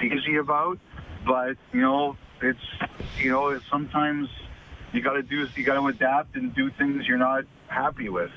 easy 0.01 0.35
about, 0.37 0.77
but 1.25 1.57
you 1.73 1.81
know, 1.81 2.17
it's 2.41 2.59
you 3.17 3.31
know, 3.31 3.49
it's 3.49 3.65
sometimes 3.69 4.29
you 4.93 5.01
got 5.01 5.13
to 5.13 5.23
do 5.23 5.47
you 5.55 5.63
got 5.63 5.79
to 5.79 5.87
adapt 5.87 6.35
and 6.35 6.53
do 6.53 6.69
things 6.71 7.07
you're 7.07 7.17
not 7.17 7.45
happy 7.67 8.09
with. 8.09 8.31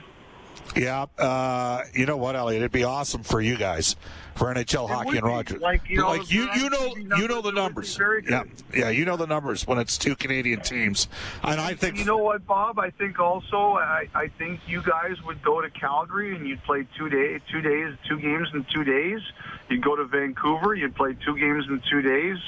Yeah, 0.77 1.07
uh, 1.19 1.83
you 1.93 2.07
know 2.07 2.17
what, 2.17 2.35
Elliot? 2.35 2.63
It'd 2.63 2.73
be 2.73 2.85
awesome 2.85 3.23
for 3.23 3.41
you 3.41 3.57
guys, 3.57 3.95
for 4.35 4.53
NHL 4.53 4.89
hockey 4.89 5.11
would 5.11 5.19
and. 5.19 5.27
Rogers. 5.27 5.61
Like, 5.61 5.89
you 5.89 5.99
know, 5.99 6.09
like 6.09 6.31
you, 6.33 6.49
you 6.57 6.69
know, 6.69 6.95
the 6.95 7.17
you 7.19 7.29
know 7.29 7.41
the 7.41 7.53
numbers 7.53 7.55
numbers. 7.55 7.97
very 7.97 8.23
good. 8.23 8.51
Yeah, 8.73 8.79
yeah, 8.81 8.91
you 8.91 9.05
know 9.05 9.17
the 9.17 9.27
numbers 9.27 9.67
when 9.67 9.79
it's 9.79 9.97
two 9.97 10.17
Canadian 10.17 10.61
teams, 10.61 11.09
and 11.43 11.61
I 11.61 11.75
think 11.75 11.99
You 11.99 12.05
know 12.05 12.19
what, 12.19 12.45
Bob? 12.47 12.79
I 12.79 12.91
think 12.91 13.21
also 13.21 13.75
I, 13.75 14.09
I 14.15 14.29
think 14.29 14.61
you 14.67 14.83
guys 14.83 15.23
would 15.25 15.43
go 15.43 15.61
to 15.61 15.71
Calgary 15.71 16.35
and 16.35 16.47
you'd 16.47 16.63
play 16.65 16.87
two 16.97 17.09
day 17.09 17.41
two 17.51 17.61
days 17.61 17.95
two 18.09 18.19
games 18.19 18.49
in 18.53 18.65
two 18.65 18.85
days. 18.85 19.21
You'd 19.69 19.83
go 19.83 19.97
to 19.97 20.05
Vancouver, 20.05 20.75
you'd 20.75 20.95
play 20.97 21.17
two 21.25 21.39
games 21.39 21.67
in 21.69 21.81
two 21.89 22.03
days. 22.03 22.39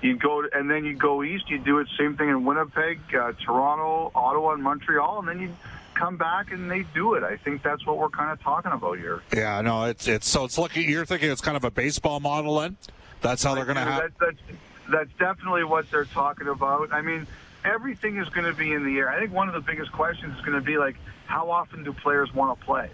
You'd 0.00 0.20
go 0.20 0.42
to, 0.42 0.56
and 0.56 0.70
then 0.70 0.84
you'd 0.84 1.00
go 1.00 1.24
east. 1.24 1.48
You'd 1.50 1.64
do 1.64 1.78
it 1.78 1.88
same 1.98 2.16
thing 2.16 2.28
in 2.28 2.44
Winnipeg, 2.44 3.00
uh, 3.14 3.32
Toronto, 3.44 4.12
Ottawa, 4.14 4.52
and 4.52 4.62
Montreal, 4.62 5.18
and 5.20 5.28
then 5.28 5.40
you'd 5.40 5.56
come 5.98 6.16
back 6.16 6.52
and 6.52 6.70
they 6.70 6.84
do 6.94 7.14
it. 7.14 7.22
I 7.22 7.36
think 7.36 7.62
that's 7.62 7.84
what 7.84 7.98
we're 7.98 8.08
kind 8.08 8.30
of 8.30 8.40
talking 8.40 8.72
about 8.72 8.98
here. 8.98 9.22
yeah, 9.34 9.60
no, 9.60 9.84
it's 9.84 10.06
it's 10.06 10.28
so 10.28 10.44
it's 10.44 10.56
looking. 10.56 10.88
You're 10.88 11.04
thinking 11.04 11.30
it's 11.30 11.40
kind 11.40 11.56
of 11.56 11.64
a 11.64 11.70
baseball 11.70 12.20
model, 12.20 12.60
then. 12.60 12.76
That's 13.20 13.42
how 13.42 13.54
they're 13.54 13.64
going 13.64 13.76
to 13.76 13.82
have. 13.82 14.02
That, 14.02 14.12
that's, 14.20 14.58
that's 14.90 15.10
definitely 15.18 15.64
what 15.64 15.90
they're 15.90 16.04
talking 16.04 16.46
about. 16.46 16.92
I 16.92 17.02
mean, 17.02 17.26
everything 17.64 18.18
is 18.18 18.28
going 18.28 18.46
to 18.46 18.56
be 18.56 18.72
in 18.72 18.84
the 18.84 18.96
air. 18.98 19.10
I 19.10 19.18
think 19.18 19.32
one 19.32 19.48
of 19.48 19.54
the 19.54 19.60
biggest 19.60 19.90
questions 19.90 20.36
is 20.36 20.40
going 20.44 20.58
to 20.58 20.64
be 20.64 20.78
like, 20.78 20.96
how 21.26 21.50
often 21.50 21.82
do 21.82 21.92
players 21.92 22.32
want 22.32 22.58
to 22.58 22.64
play? 22.64 22.90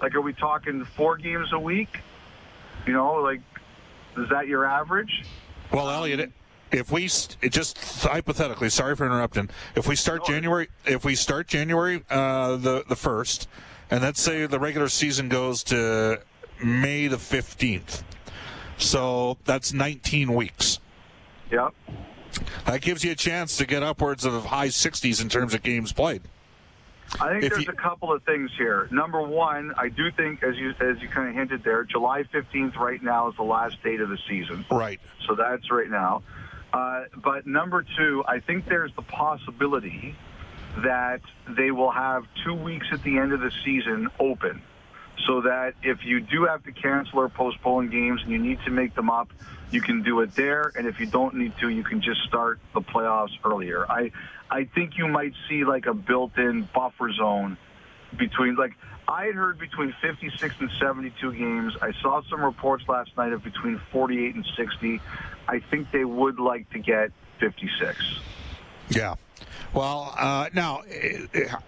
Like, 0.00 0.14
are 0.14 0.20
we 0.20 0.32
talking 0.32 0.84
four 0.84 1.16
games 1.16 1.52
a 1.52 1.58
week? 1.58 1.98
You 2.86 2.92
know, 2.92 3.14
like, 3.14 3.40
is 4.16 4.28
that 4.30 4.46
your 4.46 4.64
average? 4.64 5.24
Well, 5.72 5.90
Elliot, 5.90 6.20
um, 6.20 6.32
if 6.72 6.90
we 6.90 7.08
st- 7.08 7.52
just 7.52 7.78
hypothetically, 8.04 8.68
sorry 8.70 8.96
for 8.96 9.06
interrupting. 9.06 9.50
If 9.74 9.86
we 9.88 9.96
start 9.96 10.24
January, 10.24 10.68
if 10.86 11.04
we 11.04 11.14
start 11.14 11.46
January 11.48 12.02
uh, 12.10 12.56
the 12.56 12.84
the 12.88 12.96
first, 12.96 13.48
and 13.90 14.02
let's 14.02 14.20
say 14.20 14.46
the 14.46 14.58
regular 14.60 14.88
season 14.88 15.28
goes 15.28 15.62
to 15.64 16.20
May 16.62 17.06
the 17.06 17.18
fifteenth, 17.18 18.04
so 18.76 19.38
that's 19.44 19.72
nineteen 19.72 20.34
weeks. 20.34 20.78
Yeah, 21.50 21.70
That 22.66 22.80
gives 22.80 23.02
you 23.04 23.10
a 23.10 23.16
chance 23.16 23.56
to 23.56 23.66
get 23.66 23.82
upwards 23.82 24.24
of 24.24 24.44
high 24.46 24.68
sixties 24.68 25.20
in 25.20 25.28
terms 25.28 25.52
of 25.54 25.62
games 25.62 25.92
played. 25.92 26.22
I 27.20 27.30
think 27.30 27.42
If 27.42 27.50
there's 27.54 27.64
you- 27.66 27.72
a 27.72 27.76
couple 27.76 28.12
of 28.12 28.22
things 28.22 28.52
here. 28.56 28.86
Number 28.92 29.20
one, 29.20 29.72
I 29.76 29.88
do 29.88 30.12
think, 30.12 30.44
as 30.44 30.56
you 30.56 30.70
as 30.80 31.00
you 31.02 31.08
kind 31.08 31.28
of 31.28 31.34
hinted 31.34 31.64
there, 31.64 31.82
July 31.82 32.22
15th 32.32 32.76
right 32.76 33.02
now 33.02 33.28
is 33.28 33.34
the 33.34 33.42
last 33.42 33.82
date 33.82 34.00
of 34.00 34.10
the 34.10 34.18
season. 34.28 34.64
Right. 34.70 35.00
So 35.26 35.34
that's 35.34 35.72
right 35.72 35.90
now. 35.90 36.22
Uh, 36.72 37.04
but 37.22 37.46
number 37.46 37.84
two, 37.98 38.22
I 38.26 38.40
think 38.40 38.66
there's 38.66 38.94
the 38.94 39.02
possibility 39.02 40.14
that 40.84 41.20
they 41.56 41.70
will 41.70 41.90
have 41.90 42.24
two 42.44 42.54
weeks 42.54 42.86
at 42.92 43.02
the 43.02 43.18
end 43.18 43.32
of 43.32 43.40
the 43.40 43.50
season 43.64 44.08
open. 44.20 44.62
so 45.26 45.42
that 45.42 45.74
if 45.82 45.98
you 46.04 46.20
do 46.20 46.46
have 46.46 46.64
to 46.64 46.72
cancel 46.72 47.18
or 47.20 47.28
postpone 47.28 47.90
games 47.90 48.20
and 48.22 48.32
you 48.32 48.38
need 48.38 48.58
to 48.64 48.70
make 48.70 48.94
them 48.94 49.10
up, 49.10 49.28
you 49.70 49.80
can 49.82 50.02
do 50.02 50.20
it 50.20 50.30
there. 50.36 50.72
And 50.74 50.86
if 50.86 50.98
you 50.98 51.06
don't 51.06 51.34
need 51.34 51.52
to, 51.60 51.68
you 51.68 51.84
can 51.84 52.00
just 52.00 52.22
start 52.26 52.58
the 52.74 52.80
playoffs 52.80 53.36
earlier. 53.44 53.86
I, 53.90 54.10
I 54.50 54.64
think 54.74 54.96
you 54.96 55.08
might 55.08 55.32
see 55.48 55.64
like 55.64 55.86
a 55.86 55.94
built-in 55.94 56.68
buffer 56.74 57.12
zone 57.12 57.58
between 58.18 58.56
like 58.56 58.72
I 59.06 59.26
had 59.26 59.34
heard 59.34 59.58
between 59.58 59.92
56 60.00 60.54
and 60.60 60.70
72 60.80 61.32
games. 61.32 61.74
I 61.82 61.92
saw 62.00 62.22
some 62.30 62.44
reports 62.44 62.84
last 62.88 63.10
night 63.16 63.32
of 63.32 63.42
between 63.42 63.80
48 63.92 64.34
and 64.36 64.46
60. 64.56 65.00
I 65.50 65.58
think 65.58 65.90
they 65.90 66.04
would 66.04 66.38
like 66.38 66.70
to 66.70 66.78
get 66.78 67.10
56. 67.40 67.98
Yeah. 68.90 69.16
Well, 69.72 70.14
uh, 70.16 70.48
now 70.54 70.82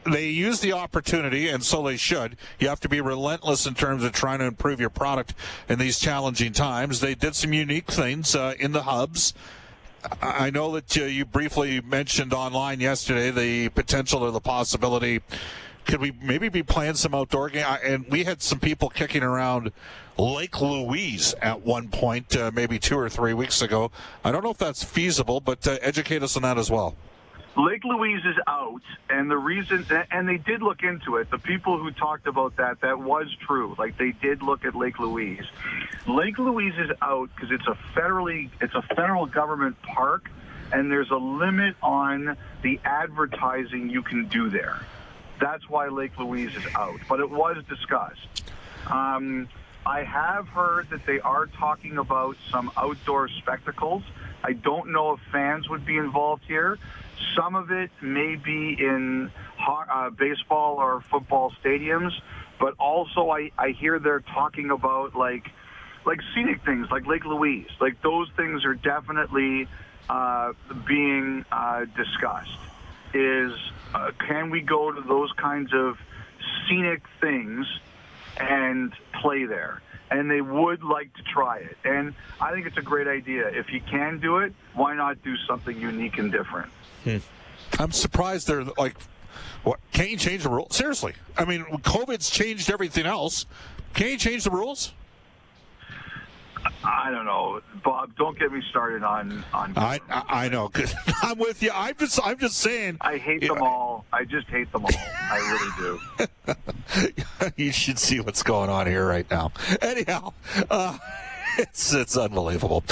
they 0.04 0.28
use 0.28 0.60
the 0.60 0.72
opportunity, 0.72 1.48
and 1.48 1.64
so 1.64 1.82
they 1.82 1.96
should. 1.96 2.36
You 2.60 2.68
have 2.68 2.80
to 2.80 2.88
be 2.88 3.00
relentless 3.00 3.66
in 3.66 3.74
terms 3.74 4.04
of 4.04 4.12
trying 4.12 4.38
to 4.38 4.44
improve 4.44 4.80
your 4.80 4.90
product 4.90 5.34
in 5.68 5.78
these 5.80 5.98
challenging 5.98 6.52
times. 6.52 7.00
They 7.00 7.14
did 7.14 7.34
some 7.34 7.52
unique 7.52 7.90
things 7.90 8.36
uh, 8.36 8.54
in 8.58 8.72
the 8.72 8.82
hubs. 8.82 9.34
I 10.20 10.50
know 10.50 10.72
that 10.72 10.96
uh, 10.96 11.04
you 11.04 11.24
briefly 11.24 11.80
mentioned 11.80 12.32
online 12.32 12.80
yesterday 12.80 13.30
the 13.30 13.68
potential 13.70 14.24
or 14.24 14.30
the 14.30 14.40
possibility. 14.40 15.20
Could 15.84 16.00
we 16.00 16.12
maybe 16.22 16.48
be 16.48 16.62
playing 16.62 16.94
some 16.94 17.14
outdoor 17.14 17.50
game? 17.50 17.66
And 17.82 18.06
we 18.08 18.24
had 18.24 18.40
some 18.40 18.60
people 18.60 18.88
kicking 18.88 19.22
around 19.22 19.72
Lake 20.16 20.60
Louise 20.60 21.34
at 21.42 21.62
one 21.62 21.88
point, 21.88 22.36
uh, 22.36 22.50
maybe 22.54 22.78
two 22.78 22.98
or 22.98 23.08
three 23.08 23.34
weeks 23.34 23.62
ago. 23.62 23.90
I 24.24 24.30
don't 24.32 24.44
know 24.44 24.50
if 24.50 24.58
that's 24.58 24.84
feasible, 24.84 25.40
but 25.40 25.66
uh, 25.66 25.78
educate 25.80 26.22
us 26.22 26.36
on 26.36 26.42
that 26.42 26.58
as 26.58 26.70
well. 26.70 26.94
Lake 27.56 27.84
Louise 27.84 28.24
is 28.24 28.36
out, 28.46 28.80
and 29.10 29.30
the 29.30 29.36
reason, 29.36 29.84
and 30.10 30.26
they 30.26 30.38
did 30.38 30.62
look 30.62 30.82
into 30.82 31.16
it. 31.16 31.30
The 31.30 31.38
people 31.38 31.78
who 31.78 31.90
talked 31.90 32.26
about 32.26 32.56
that, 32.56 32.80
that 32.80 32.98
was 32.98 33.26
true. 33.46 33.74
Like 33.78 33.98
they 33.98 34.12
did 34.12 34.42
look 34.42 34.64
at 34.64 34.74
Lake 34.74 34.98
Louise. 34.98 35.44
Lake 36.06 36.38
Louise 36.38 36.72
is 36.78 36.90
out 37.02 37.28
because 37.34 37.50
it's 37.50 37.66
a 37.66 37.76
federally, 37.94 38.48
it's 38.62 38.74
a 38.74 38.80
federal 38.80 39.26
government 39.26 39.80
park, 39.82 40.30
and 40.72 40.90
there's 40.90 41.10
a 41.10 41.16
limit 41.16 41.76
on 41.82 42.38
the 42.62 42.80
advertising 42.84 43.90
you 43.90 44.00
can 44.00 44.28
do 44.28 44.48
there. 44.48 44.80
That's 45.40 45.68
why 45.68 45.88
Lake 45.88 46.12
Louise 46.18 46.50
is 46.56 46.64
out, 46.74 47.00
but 47.08 47.20
it 47.20 47.30
was 47.30 47.56
discussed. 47.68 48.20
Um, 48.86 49.48
I 49.84 50.04
have 50.04 50.46
heard 50.48 50.90
that 50.90 51.06
they 51.06 51.18
are 51.20 51.46
talking 51.46 51.98
about 51.98 52.36
some 52.52 52.70
outdoor 52.76 53.28
spectacles. 53.28 54.02
I 54.44 54.52
don't 54.52 54.92
know 54.92 55.12
if 55.12 55.20
fans 55.32 55.68
would 55.68 55.84
be 55.84 55.96
involved 55.96 56.44
here. 56.46 56.78
Some 57.36 57.54
of 57.54 57.70
it 57.70 57.90
may 58.00 58.36
be 58.36 58.76
in 58.78 59.30
uh, 59.66 60.10
baseball 60.10 60.76
or 60.76 61.02
football 61.10 61.52
stadiums, 61.64 62.12
but 62.60 62.74
also 62.78 63.30
I, 63.30 63.50
I 63.58 63.70
hear 63.70 63.98
they're 63.98 64.20
talking 64.20 64.70
about 64.70 65.16
like 65.16 65.46
like 66.04 66.18
scenic 66.34 66.64
things 66.64 66.88
like 66.90 67.06
Lake 67.06 67.24
Louise. 67.24 67.68
Like 67.80 68.02
those 68.02 68.28
things 68.36 68.64
are 68.64 68.74
definitely 68.74 69.68
uh, 70.08 70.52
being 70.86 71.44
uh, 71.50 71.84
discussed. 71.96 72.50
Is 73.14 73.52
uh, 73.94 74.10
can 74.26 74.50
we 74.50 74.60
go 74.60 74.90
to 74.90 75.00
those 75.00 75.30
kinds 75.32 75.72
of 75.74 75.98
scenic 76.68 77.02
things 77.20 77.66
and 78.38 78.92
play 79.20 79.44
there? 79.44 79.82
And 80.10 80.30
they 80.30 80.40
would 80.42 80.82
like 80.82 81.14
to 81.14 81.22
try 81.22 81.58
it. 81.58 81.78
And 81.84 82.14
I 82.40 82.52
think 82.52 82.66
it's 82.66 82.76
a 82.76 82.82
great 82.82 83.08
idea. 83.08 83.48
If 83.48 83.72
you 83.72 83.80
can 83.80 84.18
do 84.18 84.38
it, 84.38 84.52
why 84.74 84.94
not 84.94 85.22
do 85.22 85.36
something 85.48 85.78
unique 85.78 86.18
and 86.18 86.30
different? 86.30 86.70
Hmm. 87.04 87.18
I'm 87.78 87.92
surprised 87.92 88.46
they're 88.46 88.64
like, 88.76 88.96
what? 89.62 89.80
Can't 89.92 90.10
you 90.10 90.16
change 90.16 90.42
the 90.42 90.50
rules? 90.50 90.76
Seriously, 90.76 91.14
I 91.36 91.44
mean, 91.44 91.64
COVID's 91.64 92.28
changed 92.28 92.70
everything 92.70 93.06
else. 93.06 93.46
Can't 93.94 94.12
you 94.12 94.18
change 94.18 94.44
the 94.44 94.50
rules? 94.50 94.92
I 96.84 97.10
don't 97.10 97.24
know, 97.24 97.60
Bob. 97.84 98.16
Don't 98.16 98.38
get 98.38 98.52
me 98.52 98.62
started 98.70 99.02
on 99.02 99.44
on. 99.52 99.72
I 99.76 100.00
I 100.10 100.48
know. 100.48 100.70
I'm 101.22 101.38
with 101.38 101.62
you. 101.62 101.70
I'm 101.72 101.96
just 101.96 102.18
I'm 102.22 102.38
just 102.38 102.56
saying. 102.56 102.98
I 103.00 103.18
hate 103.18 103.40
them 103.40 103.58
know. 103.58 103.64
all. 103.64 104.04
I 104.12 104.24
just 104.24 104.48
hate 104.48 104.70
them 104.72 104.84
all. 104.84 104.90
I 104.94 105.60
really 105.78 105.96
do. 107.06 107.52
you 107.56 107.72
should 107.72 107.98
see 107.98 108.20
what's 108.20 108.42
going 108.42 108.70
on 108.70 108.86
here 108.86 109.06
right 109.06 109.30
now. 109.30 109.52
Anyhow. 109.80 110.32
Uh, 110.70 110.98
it's 111.58 111.92
it's 111.92 112.16
unbelievable. 112.16 112.84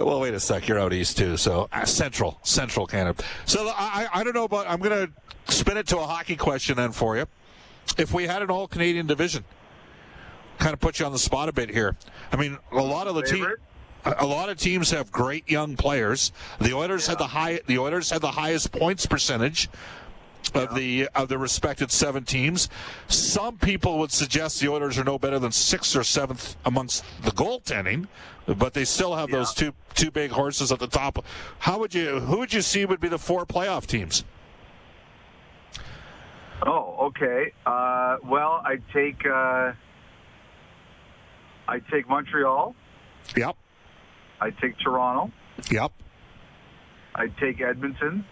Well, 0.00 0.20
wait 0.20 0.34
a 0.34 0.40
sec. 0.40 0.68
You're 0.68 0.78
out 0.78 0.92
east 0.92 1.16
too, 1.16 1.36
so 1.36 1.68
uh, 1.72 1.84
central, 1.84 2.38
central 2.42 2.86
Canada. 2.86 3.22
So 3.46 3.68
I 3.74 4.08
I 4.12 4.24
don't 4.24 4.34
know, 4.34 4.48
but 4.48 4.68
I'm 4.68 4.80
gonna 4.80 5.08
spin 5.48 5.76
it 5.76 5.86
to 5.88 5.98
a 5.98 6.04
hockey 6.04 6.36
question 6.36 6.76
then 6.76 6.92
for 6.92 7.16
you. 7.16 7.26
If 7.98 8.12
we 8.12 8.24
had 8.24 8.42
an 8.42 8.50
all 8.50 8.66
Canadian 8.66 9.06
division, 9.06 9.44
kind 10.58 10.72
of 10.72 10.80
put 10.80 10.98
you 10.98 11.06
on 11.06 11.12
the 11.12 11.18
spot 11.18 11.48
a 11.48 11.52
bit 11.52 11.70
here. 11.70 11.96
I 12.32 12.36
mean, 12.36 12.58
a 12.72 12.76
lot 12.76 13.06
of 13.06 13.14
the 13.14 13.22
team. 13.22 13.46
A 14.06 14.26
lot 14.26 14.50
of 14.50 14.58
teams 14.58 14.90
have 14.90 15.10
great 15.10 15.50
young 15.50 15.76
players. 15.76 16.30
The 16.60 16.74
Oilers 16.74 17.06
yeah. 17.06 17.12
had 17.12 17.18
the 17.18 17.26
high. 17.26 17.60
The 17.66 17.78
Oilers 17.78 18.10
had 18.10 18.20
the 18.20 18.32
highest 18.32 18.70
points 18.70 19.06
percentage 19.06 19.70
of 20.52 20.74
the 20.74 21.08
of 21.14 21.28
the 21.28 21.38
respected 21.38 21.90
seven 21.90 22.24
teams. 22.24 22.68
Some 23.08 23.56
people 23.56 23.98
would 24.00 24.12
suggest 24.12 24.60
the 24.60 24.68
Oilers 24.68 24.98
are 24.98 25.04
no 25.04 25.18
better 25.18 25.38
than 25.38 25.52
sixth 25.52 25.96
or 25.96 26.04
seventh 26.04 26.56
amongst 26.66 27.04
the 27.22 27.30
goaltending, 27.30 28.06
but 28.46 28.74
they 28.74 28.84
still 28.84 29.14
have 29.14 29.30
yeah. 29.30 29.36
those 29.36 29.54
two 29.54 29.72
two 29.94 30.10
big 30.10 30.30
horses 30.30 30.70
at 30.70 30.78
the 30.78 30.86
top. 30.86 31.24
How 31.60 31.78
would 31.78 31.94
you 31.94 32.20
who 32.20 32.38
would 32.38 32.52
you 32.52 32.62
see 32.62 32.84
would 32.84 33.00
be 33.00 33.08
the 33.08 33.18
four 33.18 33.46
playoff 33.46 33.86
teams? 33.86 34.24
Oh, 36.66 37.06
okay. 37.06 37.52
Uh, 37.66 38.18
well, 38.24 38.62
I 38.64 38.78
take 38.92 39.26
uh, 39.26 39.72
I 41.68 41.80
take 41.90 42.08
Montreal. 42.08 42.74
Yep. 43.36 43.56
I 44.40 44.50
take 44.50 44.78
Toronto. 44.78 45.32
Yep. 45.70 45.92
I 47.14 47.28
take 47.40 47.60
Edmonton. 47.60 48.24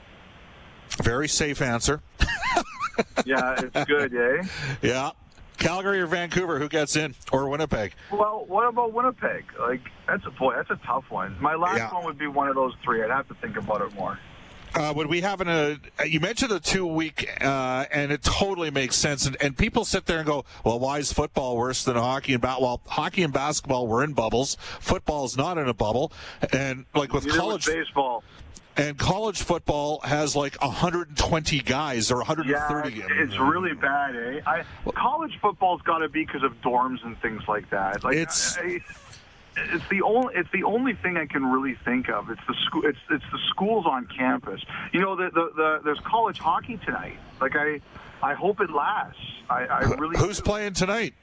Very 1.03 1.29
safe 1.29 1.63
answer. 1.63 2.03
yeah, 3.25 3.55
it's 3.59 3.85
good, 3.87 4.15
eh? 4.15 4.43
Yeah. 4.83 5.11
Calgary 5.59 6.01
or 6.01 6.07
Vancouver, 6.07 6.59
who 6.59 6.69
gets 6.69 6.97
in, 6.97 7.15
or 7.31 7.49
Winnipeg? 7.49 7.95
Well, 8.11 8.45
what 8.49 8.67
about 8.67 8.93
Winnipeg? 8.93 9.45
Like 9.61 9.81
that's 10.09 10.27
a 10.27 10.31
boy, 10.31 10.55
that's 10.57 10.71
a 10.71 10.87
tough 10.87 11.05
one. 11.09 11.37
My 11.41 11.55
last 11.55 11.79
yeah. 11.79 11.95
one 11.95 12.05
would 12.05 12.19
be 12.19 12.27
one 12.27 12.49
of 12.49 12.57
those 12.57 12.75
three. 12.83 13.03
I'd 13.03 13.11
have 13.11 13.29
to 13.29 13.35
think 13.35 13.57
about 13.57 13.81
it 13.81 13.95
more. 13.95 14.19
Uh, 14.75 14.93
would 14.97 15.07
we 15.07 15.21
have 15.21 15.41
an, 15.41 15.49
a? 15.49 16.07
You 16.07 16.21
mentioned 16.21 16.53
a 16.53 16.61
two 16.61 16.87
week, 16.87 17.29
uh, 17.41 17.85
and 17.93 18.11
it 18.11 18.23
totally 18.23 18.71
makes 18.71 18.97
sense. 18.97 19.27
And, 19.27 19.37
and, 19.41 19.57
people 19.57 19.85
sit 19.85 20.07
there 20.07 20.19
and 20.19 20.27
go, 20.27 20.45
"Well, 20.65 20.79
why 20.79 20.99
is 20.99 21.13
football 21.13 21.57
worse 21.57 21.85
than 21.85 21.97
hockey 21.97 22.33
and 22.33 22.41
ba-? 22.41 22.57
Well, 22.61 22.81
hockey 22.87 23.23
and 23.23 23.33
basketball 23.33 23.87
were 23.87 24.03
in 24.03 24.15
bubbles. 24.15 24.57
Football 24.81 25.27
is 25.27 25.37
not 25.37 25.59
in 25.59 25.69
a 25.69 25.75
bubble, 25.75 26.13
and 26.53 26.87
like 26.95 27.13
with 27.13 27.27
Neither 27.27 27.39
college 27.39 27.67
baseball 27.67 28.25
and 28.77 28.99
college 28.99 29.43
football 29.43 30.01
has 30.01 30.35
like 30.35 30.61
120 30.63 31.61
guys 31.61 32.11
or 32.11 32.17
130. 32.19 32.91
Yeah, 32.91 33.07
it's 33.11 33.39
really 33.39 33.75
bad, 33.75 34.17
eh? 34.17 34.41
I, 34.47 34.65
college 34.93 35.39
football's 35.41 35.83
got 35.83 35.99
to 35.99 36.09
be 36.09 36.25
because 36.25 36.43
of 36.43 36.61
dorms 36.63 37.05
and 37.05 37.21
things 37.21 37.43
like 37.47 37.69
that. 37.71 38.05
Like 38.05 38.17
it's. 38.17 38.57
I, 38.59 38.81
it's 39.57 39.89
the 39.89 40.03
only 40.03 40.35
it's 40.35 40.51
the 40.53 40.65
only 40.65 40.95
thing 40.95 41.17
I 41.17 41.27
can 41.27 41.45
really 41.45 41.75
think 41.85 42.09
of. 42.09 42.31
It's 42.31 42.41
the 42.47 42.55
school. 42.65 42.83
It's 42.85 42.99
it's 43.11 43.25
the 43.31 43.39
schools 43.49 43.87
on 43.87 44.07
campus. 44.07 44.63
You 44.93 45.01
know, 45.01 45.17
the, 45.17 45.31
the, 45.31 45.51
the 45.55 45.81
there's 45.85 46.01
college 46.01 46.39
hockey 46.39 46.79
tonight. 46.79 47.19
Like 47.41 47.57
I, 47.57 47.81
I 48.23 48.35
hope 48.35 48.61
it 48.61 48.71
lasts. 48.71 49.21
I, 49.51 49.65
I 49.65 49.81
really. 49.95 50.17
Who's 50.19 50.41
playing 50.41 50.75
tonight? 50.75 51.15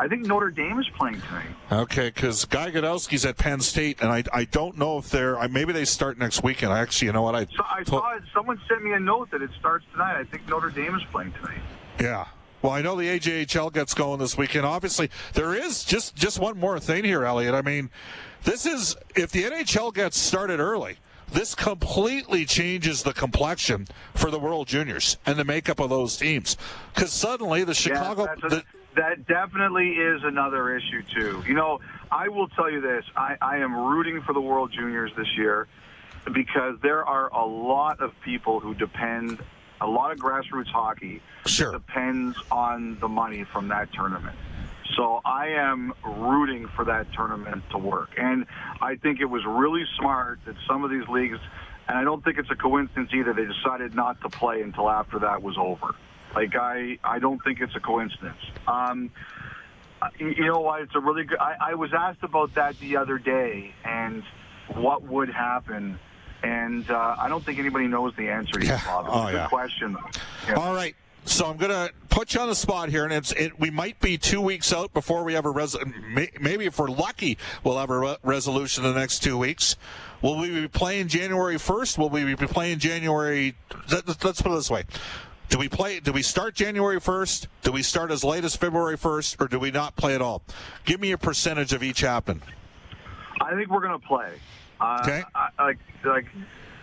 I 0.00 0.06
think 0.06 0.26
Notre 0.26 0.50
Dame 0.50 0.78
is 0.78 0.88
playing 0.90 1.20
tonight. 1.22 1.48
Okay, 1.72 2.08
because 2.08 2.44
Guy 2.44 2.70
Gadowsky's 2.70 3.24
at 3.24 3.36
Penn 3.36 3.58
State, 3.60 4.00
and 4.00 4.12
I, 4.12 4.22
I 4.32 4.44
don't 4.44 4.78
know 4.78 4.98
if 4.98 5.10
they're 5.10 5.48
maybe 5.48 5.72
they 5.72 5.84
start 5.84 6.18
next 6.18 6.42
weekend. 6.44 6.72
I 6.72 6.78
actually, 6.78 7.06
you 7.06 7.12
know 7.12 7.22
what 7.22 7.34
I 7.34 7.46
so 7.46 7.64
I 7.64 7.82
saw 7.82 8.14
it, 8.14 8.22
someone 8.32 8.60
sent 8.68 8.84
me 8.84 8.92
a 8.92 9.00
note 9.00 9.32
that 9.32 9.42
it 9.42 9.50
starts 9.58 9.84
tonight. 9.92 10.16
I 10.16 10.24
think 10.24 10.48
Notre 10.48 10.70
Dame 10.70 10.94
is 10.94 11.02
playing 11.10 11.32
tonight. 11.32 11.60
Yeah. 12.00 12.26
Well, 12.62 12.72
I 12.72 12.82
know 12.82 12.96
the 12.96 13.06
AJHL 13.06 13.72
gets 13.72 13.94
going 13.94 14.18
this 14.18 14.36
weekend. 14.36 14.66
Obviously, 14.66 15.10
there 15.34 15.54
is 15.54 15.84
just 15.84 16.16
just 16.16 16.38
one 16.38 16.58
more 16.58 16.80
thing 16.80 17.04
here, 17.04 17.24
Elliot. 17.24 17.54
I 17.54 17.62
mean, 17.62 17.90
this 18.44 18.66
is 18.66 18.96
if 19.14 19.30
the 19.30 19.44
NHL 19.44 19.94
gets 19.94 20.18
started 20.18 20.60
early 20.60 20.98
this 21.32 21.54
completely 21.54 22.44
changes 22.44 23.02
the 23.02 23.12
complexion 23.12 23.86
for 24.14 24.30
the 24.30 24.38
World 24.38 24.66
Juniors 24.66 25.18
and 25.26 25.38
the 25.38 25.44
makeup 25.44 25.80
of 25.80 25.90
those 25.90 26.16
teams. 26.16 26.56
Because 26.94 27.12
suddenly 27.12 27.64
the 27.64 27.74
Chicago, 27.74 28.24
yeah, 28.24 28.48
the, 28.48 28.62
that 28.96 29.26
definitely 29.26 29.90
is 29.90 30.22
another 30.24 30.76
issue 30.76 31.02
too. 31.14 31.44
You 31.46 31.54
know, 31.54 31.80
I 32.10 32.28
will 32.28 32.48
tell 32.48 32.70
you 32.70 32.80
this: 32.80 33.04
I, 33.16 33.36
I 33.40 33.58
am 33.58 33.74
rooting 33.74 34.22
for 34.22 34.32
the 34.32 34.40
World 34.40 34.72
Juniors 34.72 35.12
this 35.16 35.28
year 35.36 35.68
because 36.32 36.76
there 36.82 37.04
are 37.04 37.28
a 37.32 37.46
lot 37.46 38.00
of 38.00 38.12
people 38.22 38.60
who 38.60 38.74
depend, 38.74 39.38
a 39.80 39.86
lot 39.86 40.12
of 40.12 40.18
grassroots 40.18 40.68
hockey 40.68 41.22
sure. 41.46 41.72
depends 41.72 42.36
on 42.50 42.98
the 43.00 43.08
money 43.08 43.44
from 43.44 43.68
that 43.68 43.92
tournament. 43.92 44.36
So 44.96 45.20
I 45.24 45.48
am 45.48 45.92
rooting 46.04 46.66
for 46.74 46.84
that 46.86 47.12
tournament 47.12 47.62
to 47.70 47.78
work, 47.78 48.10
and 48.16 48.46
I 48.80 48.96
think 48.96 49.20
it 49.20 49.26
was 49.26 49.44
really 49.46 49.84
smart 49.98 50.40
that 50.46 50.56
some 50.66 50.82
of 50.82 50.90
these 50.90 51.06
leagues, 51.08 51.38
and 51.86 51.96
I 51.96 52.04
don't 52.04 52.24
think 52.24 52.38
it's 52.38 52.50
a 52.50 52.56
coincidence 52.56 53.10
either, 53.14 53.32
they 53.32 53.44
decided 53.44 53.94
not 53.94 54.20
to 54.22 54.28
play 54.28 54.60
until 54.62 54.90
after 54.90 55.20
that 55.20 55.42
was 55.42 55.56
over. 55.56 55.94
Like 56.34 56.56
I, 56.56 56.98
I 57.04 57.18
don't 57.20 57.42
think 57.44 57.60
it's 57.60 57.76
a 57.76 57.80
coincidence. 57.80 58.38
Um, 58.66 59.10
you 60.18 60.46
know 60.46 60.60
what? 60.60 60.82
It's 60.82 60.94
a 60.94 61.00
really 61.00 61.24
good. 61.24 61.38
I, 61.38 61.56
I 61.60 61.74
was 61.74 61.90
asked 61.96 62.22
about 62.22 62.54
that 62.54 62.78
the 62.80 62.96
other 62.96 63.18
day, 63.18 63.74
and 63.84 64.22
what 64.74 65.02
would 65.02 65.28
happen. 65.28 65.98
And 66.42 66.88
uh, 66.90 67.16
I 67.18 67.28
don't 67.28 67.44
think 67.44 67.58
anybody 67.58 67.86
knows 67.88 68.14
the 68.16 68.28
answer 68.28 68.62
yet, 68.62 68.84
Bob. 68.84 69.06
Oh, 69.08 69.28
yeah. 69.28 69.48
question. 69.48 69.96
Yeah. 70.46 70.54
All 70.54 70.74
right. 70.74 70.94
So 71.24 71.46
I'm 71.46 71.56
going 71.58 71.72
to 71.72 71.92
put 72.08 72.32
you 72.32 72.40
on 72.40 72.48
the 72.48 72.54
spot 72.54 72.88
here, 72.88 73.04
and 73.04 73.12
it's 73.12 73.32
it, 73.32 73.58
we 73.60 73.70
might 73.70 74.00
be 74.00 74.16
two 74.16 74.40
weeks 74.40 74.72
out 74.72 74.94
before 74.94 75.24
we 75.24 75.34
have 75.34 75.44
a 75.44 75.50
res. 75.50 75.76
may- 76.14 76.30
Maybe 76.40 76.64
if 76.64 76.78
we're 76.78 76.88
lucky, 76.88 77.36
we'll 77.64 77.76
have 77.76 77.90
a 77.90 77.98
re- 77.98 78.16
resolution 78.22 78.84
in 78.86 78.94
the 78.94 78.98
next 79.00 79.18
two 79.22 79.36
weeks. 79.36 79.76
Will 80.22 80.38
we 80.38 80.48
be 80.48 80.68
playing 80.68 81.08
January 81.08 81.56
1st? 81.56 81.98
Will 81.98 82.08
we 82.08 82.24
be 82.24 82.46
playing 82.46 82.78
January? 82.78 83.56
let- 83.92 84.06
Let's 84.24 84.40
put 84.40 84.52
it 84.52 84.54
this 84.54 84.70
way: 84.70 84.84
Do 85.50 85.58
we 85.58 85.68
play? 85.68 86.00
Do 86.00 86.12
we 86.12 86.22
start 86.22 86.54
January 86.54 86.98
1st? 86.98 87.46
Do 87.62 87.72
we 87.72 87.82
start 87.82 88.10
as 88.10 88.24
late 88.24 88.44
as 88.44 88.56
February 88.56 88.96
1st, 88.96 89.42
or 89.42 89.48
do 89.48 89.58
we 89.58 89.70
not 89.70 89.96
play 89.96 90.14
at 90.14 90.22
all? 90.22 90.40
Give 90.86 90.98
me 91.00 91.10
a 91.12 91.18
percentage 91.18 91.74
of 91.74 91.82
each 91.82 92.00
happening. 92.00 92.40
I 93.42 93.54
think 93.54 93.68
we're 93.70 93.80
going 93.86 94.00
to 94.00 94.06
play. 94.06 94.30
Uh, 94.80 95.00
Okay. 95.02 95.24
I, 95.34 95.48
like, 95.58 95.78
like, 96.04 96.26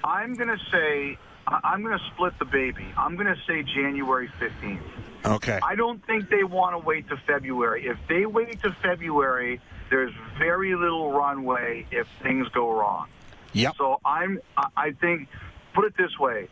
I'm 0.03 0.35
going 0.35 0.49
to 0.49 0.59
say, 0.71 1.17
I- 1.47 1.59
I'm 1.63 1.83
going 1.83 1.97
to 1.97 2.03
split 2.13 2.37
the 2.39 2.45
baby. 2.45 2.85
I'm 2.97 3.15
going 3.15 3.27
to 3.33 3.39
say 3.47 3.63
January 3.63 4.29
15th. 4.39 4.81
Okay. 5.25 5.59
I 5.63 5.75
don't 5.75 6.05
think 6.05 6.29
they 6.29 6.43
want 6.43 6.73
to 6.79 6.85
wait 6.85 7.07
to 7.09 7.17
February. 7.17 7.87
If 7.87 7.97
they 8.07 8.25
wait 8.25 8.61
to 8.61 8.71
February, 8.83 9.59
there's 9.89 10.13
very 10.37 10.75
little 10.75 11.11
runway 11.11 11.87
if 11.91 12.07
things 12.21 12.47
go 12.49 12.71
wrong. 12.71 13.07
Yep. 13.53 13.73
So 13.77 13.99
I'm, 14.05 14.39
I- 14.57 14.67
I 14.75 14.91
think, 14.91 15.27
put 15.73 15.85
it 15.85 15.95
this 15.97 16.17
way. 16.19 16.47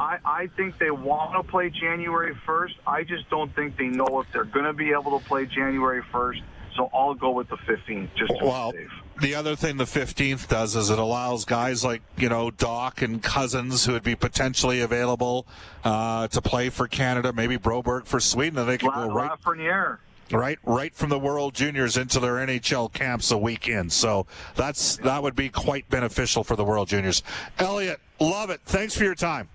I, 0.00 0.18
I 0.24 0.46
think 0.56 0.78
they 0.78 0.92
want 0.92 1.32
to 1.34 1.42
play 1.50 1.70
January 1.70 2.32
1st. 2.46 2.74
I 2.86 3.02
just 3.02 3.28
don't 3.30 3.52
think 3.56 3.76
they 3.76 3.88
know 3.88 4.20
if 4.20 4.26
they're 4.32 4.44
going 4.44 4.64
to 4.66 4.72
be 4.72 4.90
able 4.92 5.18
to 5.18 5.24
play 5.26 5.44
January 5.46 6.02
1st. 6.12 6.42
So 6.78 6.88
I'll 6.94 7.12
go 7.14 7.30
with 7.32 7.48
the 7.48 7.56
15th, 7.56 8.08
just 8.16 8.30
to 8.38 8.44
Well, 8.46 8.70
be 8.70 8.78
safe. 8.78 8.90
the 9.20 9.34
other 9.34 9.56
thing 9.56 9.78
the 9.78 9.84
15th 9.84 10.46
does 10.46 10.76
is 10.76 10.90
it 10.90 10.98
allows 11.00 11.44
guys 11.44 11.84
like, 11.84 12.02
you 12.16 12.28
know, 12.28 12.50
Dach 12.52 13.02
and 13.02 13.20
Cozens 13.20 13.84
who 13.84 13.94
would 13.94 14.04
be 14.04 14.14
potentially 14.14 14.80
available 14.80 15.44
uh, 15.82 16.28
to 16.28 16.40
play 16.40 16.68
for 16.70 16.86
Canada, 16.86 17.32
maybe 17.32 17.58
Broberg 17.58 18.06
for 18.06 18.20
Sweden, 18.20 18.60
and 18.60 18.68
they 18.68 18.78
can 18.78 18.90
La, 18.90 19.08
go 19.08 19.12
right, 19.12 19.30
Lafreniere. 19.32 19.98
right, 20.30 20.58
right 20.62 20.94
from 20.94 21.08
the 21.10 21.18
World 21.18 21.52
Juniors 21.54 21.96
into 21.96 22.20
their 22.20 22.34
NHL 22.34 22.92
camps 22.92 23.32
a 23.32 23.38
week 23.38 23.66
in. 23.66 23.90
So 23.90 24.26
that's 24.54 24.98
that 24.98 25.20
would 25.20 25.34
be 25.34 25.48
quite 25.48 25.90
beneficial 25.90 26.44
for 26.44 26.54
the 26.54 26.64
World 26.64 26.86
Juniors. 26.86 27.24
Elliot, 27.58 27.98
love 28.20 28.50
it. 28.50 28.60
Thanks 28.64 28.96
for 28.96 29.02
your 29.02 29.16
time. 29.16 29.48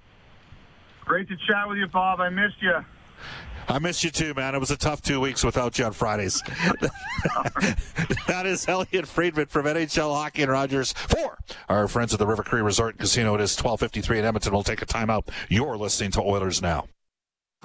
Great 1.05 1.29
to 1.29 1.37
chat 1.47 1.69
with 1.69 1.77
you, 1.77 1.87
Bob. 1.87 2.19
I 2.19 2.27
missed 2.27 2.61
you. 2.61 2.83
I 3.67 3.79
miss 3.79 4.03
you 4.03 4.11
too, 4.11 4.33
man. 4.33 4.55
It 4.55 4.59
was 4.59 4.71
a 4.71 4.77
tough 4.77 5.01
two 5.01 5.19
weeks 5.19 5.43
without 5.43 5.77
you 5.79 5.85
on 5.85 5.93
Fridays. 5.93 6.41
that 8.27 8.43
is 8.45 8.67
Elliot 8.67 9.07
Friedman 9.07 9.47
from 9.47 9.65
NHL 9.65 10.13
Hockey 10.13 10.43
and 10.43 10.51
Rogers 10.51 10.93
for 10.93 11.37
our 11.69 11.87
friends 11.87 12.13
at 12.13 12.19
the 12.19 12.27
River 12.27 12.43
Cree 12.43 12.61
Resort 12.61 12.95
and 12.95 12.99
Casino. 12.99 13.35
It 13.35 13.41
is 13.41 13.55
1253 13.55 14.19
in 14.19 14.25
Edmonton. 14.25 14.53
We'll 14.53 14.63
take 14.63 14.81
a 14.81 14.85
timeout. 14.85 15.27
You're 15.49 15.77
listening 15.77 16.11
to 16.11 16.21
Oilers 16.21 16.61
Now. 16.61 16.87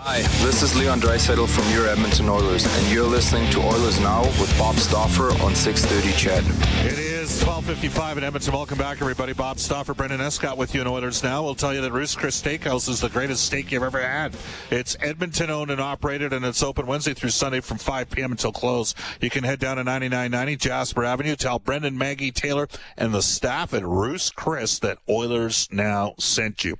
Hi, 0.00 0.22
this 0.44 0.62
is 0.62 0.76
Leon 0.78 1.00
Draisaitl 1.00 1.48
from 1.48 1.68
your 1.72 1.88
Edmonton 1.88 2.28
Oilers, 2.28 2.64
and 2.64 2.94
you're 2.94 3.04
listening 3.04 3.50
to 3.50 3.58
Oilers 3.58 3.98
Now 3.98 4.22
with 4.40 4.56
Bob 4.56 4.76
Stauffer 4.76 5.30
on 5.42 5.56
630 5.56 6.16
CHED. 6.16 6.44
It 6.86 6.98
is 7.00 7.17
1255 7.18 8.18
in 8.18 8.22
Edmonton. 8.22 8.54
Welcome 8.54 8.78
back, 8.78 9.00
everybody. 9.00 9.32
Bob 9.32 9.58
Stauffer, 9.58 9.92
Brendan 9.92 10.20
Escott 10.20 10.56
with 10.56 10.72
you 10.72 10.82
in 10.82 10.86
Oilers 10.86 11.24
Now. 11.24 11.42
We'll 11.42 11.56
tell 11.56 11.74
you 11.74 11.80
that 11.80 11.90
Ruth's 11.90 12.14
Chris 12.14 12.40
Steakhouse 12.40 12.88
is 12.88 13.00
the 13.00 13.08
greatest 13.08 13.44
steak 13.44 13.72
you've 13.72 13.82
ever 13.82 14.00
had. 14.00 14.36
It's 14.70 14.96
Edmonton 15.00 15.50
owned 15.50 15.72
and 15.72 15.80
operated, 15.80 16.32
and 16.32 16.44
it's 16.44 16.62
open 16.62 16.86
Wednesday 16.86 17.14
through 17.14 17.30
Sunday 17.30 17.58
from 17.58 17.78
5 17.78 18.10
p.m. 18.10 18.30
until 18.30 18.52
close. 18.52 18.94
You 19.20 19.30
can 19.30 19.42
head 19.42 19.58
down 19.58 19.78
to 19.78 19.84
9990 19.84 20.56
Jasper 20.58 21.04
Avenue. 21.04 21.34
Tell 21.34 21.58
Brendan, 21.58 21.98
Maggie, 21.98 22.30
Taylor, 22.30 22.68
and 22.96 23.12
the 23.12 23.22
staff 23.22 23.74
at 23.74 23.84
Ruth's 23.84 24.30
Chris 24.30 24.78
that 24.78 24.98
Oilers 25.08 25.66
Now 25.72 26.14
sent 26.18 26.62
you. 26.62 26.78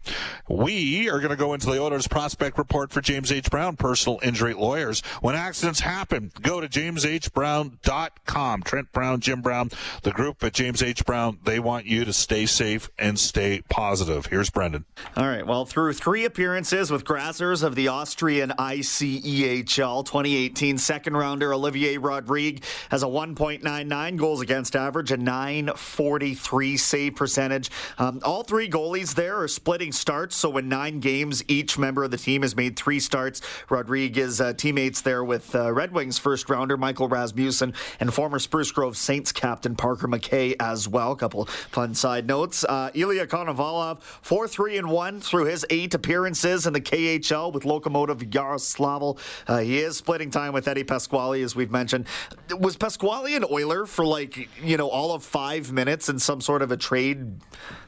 We 0.48 1.10
are 1.10 1.18
going 1.18 1.30
to 1.30 1.36
go 1.36 1.52
into 1.52 1.66
the 1.66 1.80
Oilers 1.80 2.06
prospect 2.06 2.58
report 2.58 2.92
for 2.92 3.00
James 3.00 3.32
H. 3.32 3.50
Brown, 3.50 3.74
personal 3.74 4.20
injury 4.22 4.54
lawyers. 4.54 5.00
When 5.20 5.34
accidents 5.34 5.80
happen, 5.80 6.30
go 6.40 6.60
to 6.60 6.68
jameshbrown.com. 6.68 8.62
Trent 8.62 8.92
Brown, 8.92 9.20
Jim 9.20 9.40
Brown, 9.40 9.70
the 10.02 10.12
group 10.12 10.27
at 10.40 10.52
James 10.52 10.82
H. 10.82 11.04
Brown, 11.04 11.38
they 11.44 11.58
want 11.58 11.86
you 11.86 12.04
to 12.04 12.12
stay 12.12 12.46
safe 12.46 12.90
and 12.98 13.18
stay 13.18 13.62
positive. 13.68 14.26
Here's 14.26 14.50
Brendan. 14.50 14.84
All 15.16 15.26
right. 15.26 15.46
Well, 15.46 15.64
through 15.64 15.92
three 15.94 16.24
appearances 16.24 16.90
with 16.90 17.04
Grassers 17.04 17.62
of 17.62 17.74
the 17.74 17.88
Austrian 17.88 18.50
ICEHL 18.50 20.04
2018 20.04 20.78
second 20.78 21.16
rounder 21.16 21.52
Olivier 21.52 21.98
Rodrigue 21.98 22.64
has 22.90 23.02
a 23.02 23.06
1.99 23.06 24.16
goals 24.16 24.40
against 24.40 24.76
average, 24.76 25.12
a 25.12 25.16
943 25.16 26.76
save 26.76 27.16
percentage. 27.16 27.70
Um, 27.98 28.20
all 28.24 28.42
three 28.42 28.68
goalies 28.68 29.14
there 29.14 29.40
are 29.40 29.48
splitting 29.48 29.92
starts. 29.92 30.36
So 30.36 30.56
in 30.56 30.68
nine 30.68 31.00
games, 31.00 31.44
each 31.48 31.78
member 31.78 32.04
of 32.04 32.10
the 32.10 32.18
team 32.18 32.42
has 32.42 32.56
made 32.56 32.76
three 32.76 33.00
starts. 33.00 33.40
Rodrigue 33.68 34.18
is 34.18 34.40
uh, 34.40 34.52
teammates 34.52 35.02
there 35.02 35.24
with 35.24 35.54
uh, 35.54 35.72
Red 35.72 35.92
Wings 35.92 36.18
first 36.18 36.48
rounder 36.48 36.76
Michael 36.76 37.08
Rasmussen 37.08 37.74
and 38.00 38.12
former 38.12 38.38
Spruce 38.38 38.72
Grove 38.72 38.96
Saints 38.96 39.32
captain 39.32 39.76
Parker 39.76 40.08
McKay 40.18 40.54
as 40.60 40.88
well. 40.88 41.12
A 41.12 41.16
couple 41.16 41.44
fun 41.46 41.94
side 41.94 42.26
notes. 42.26 42.64
Uh, 42.64 42.90
Ilya 42.94 43.26
Konovalov, 43.26 44.00
4 44.02 44.48
3 44.48 44.78
and 44.78 44.90
1 44.90 45.20
through 45.20 45.44
his 45.46 45.64
eight 45.70 45.94
appearances 45.94 46.66
in 46.66 46.72
the 46.72 46.80
KHL 46.80 47.52
with 47.52 47.64
Locomotive 47.64 48.18
Yaroslavl. 48.18 49.18
Uh, 49.46 49.58
he 49.58 49.78
is 49.78 49.96
splitting 49.96 50.30
time 50.30 50.52
with 50.52 50.66
Eddie 50.68 50.84
Pasquale, 50.84 51.42
as 51.42 51.54
we've 51.54 51.70
mentioned. 51.70 52.06
Was 52.58 52.76
Pasquale 52.76 53.34
an 53.36 53.44
Oiler 53.50 53.86
for 53.86 54.04
like, 54.04 54.48
you 54.62 54.76
know, 54.76 54.88
all 54.88 55.12
of 55.14 55.22
five 55.24 55.72
minutes 55.72 56.08
in 56.08 56.18
some 56.18 56.40
sort 56.40 56.62
of 56.62 56.72
a 56.72 56.76
trade 56.76 57.40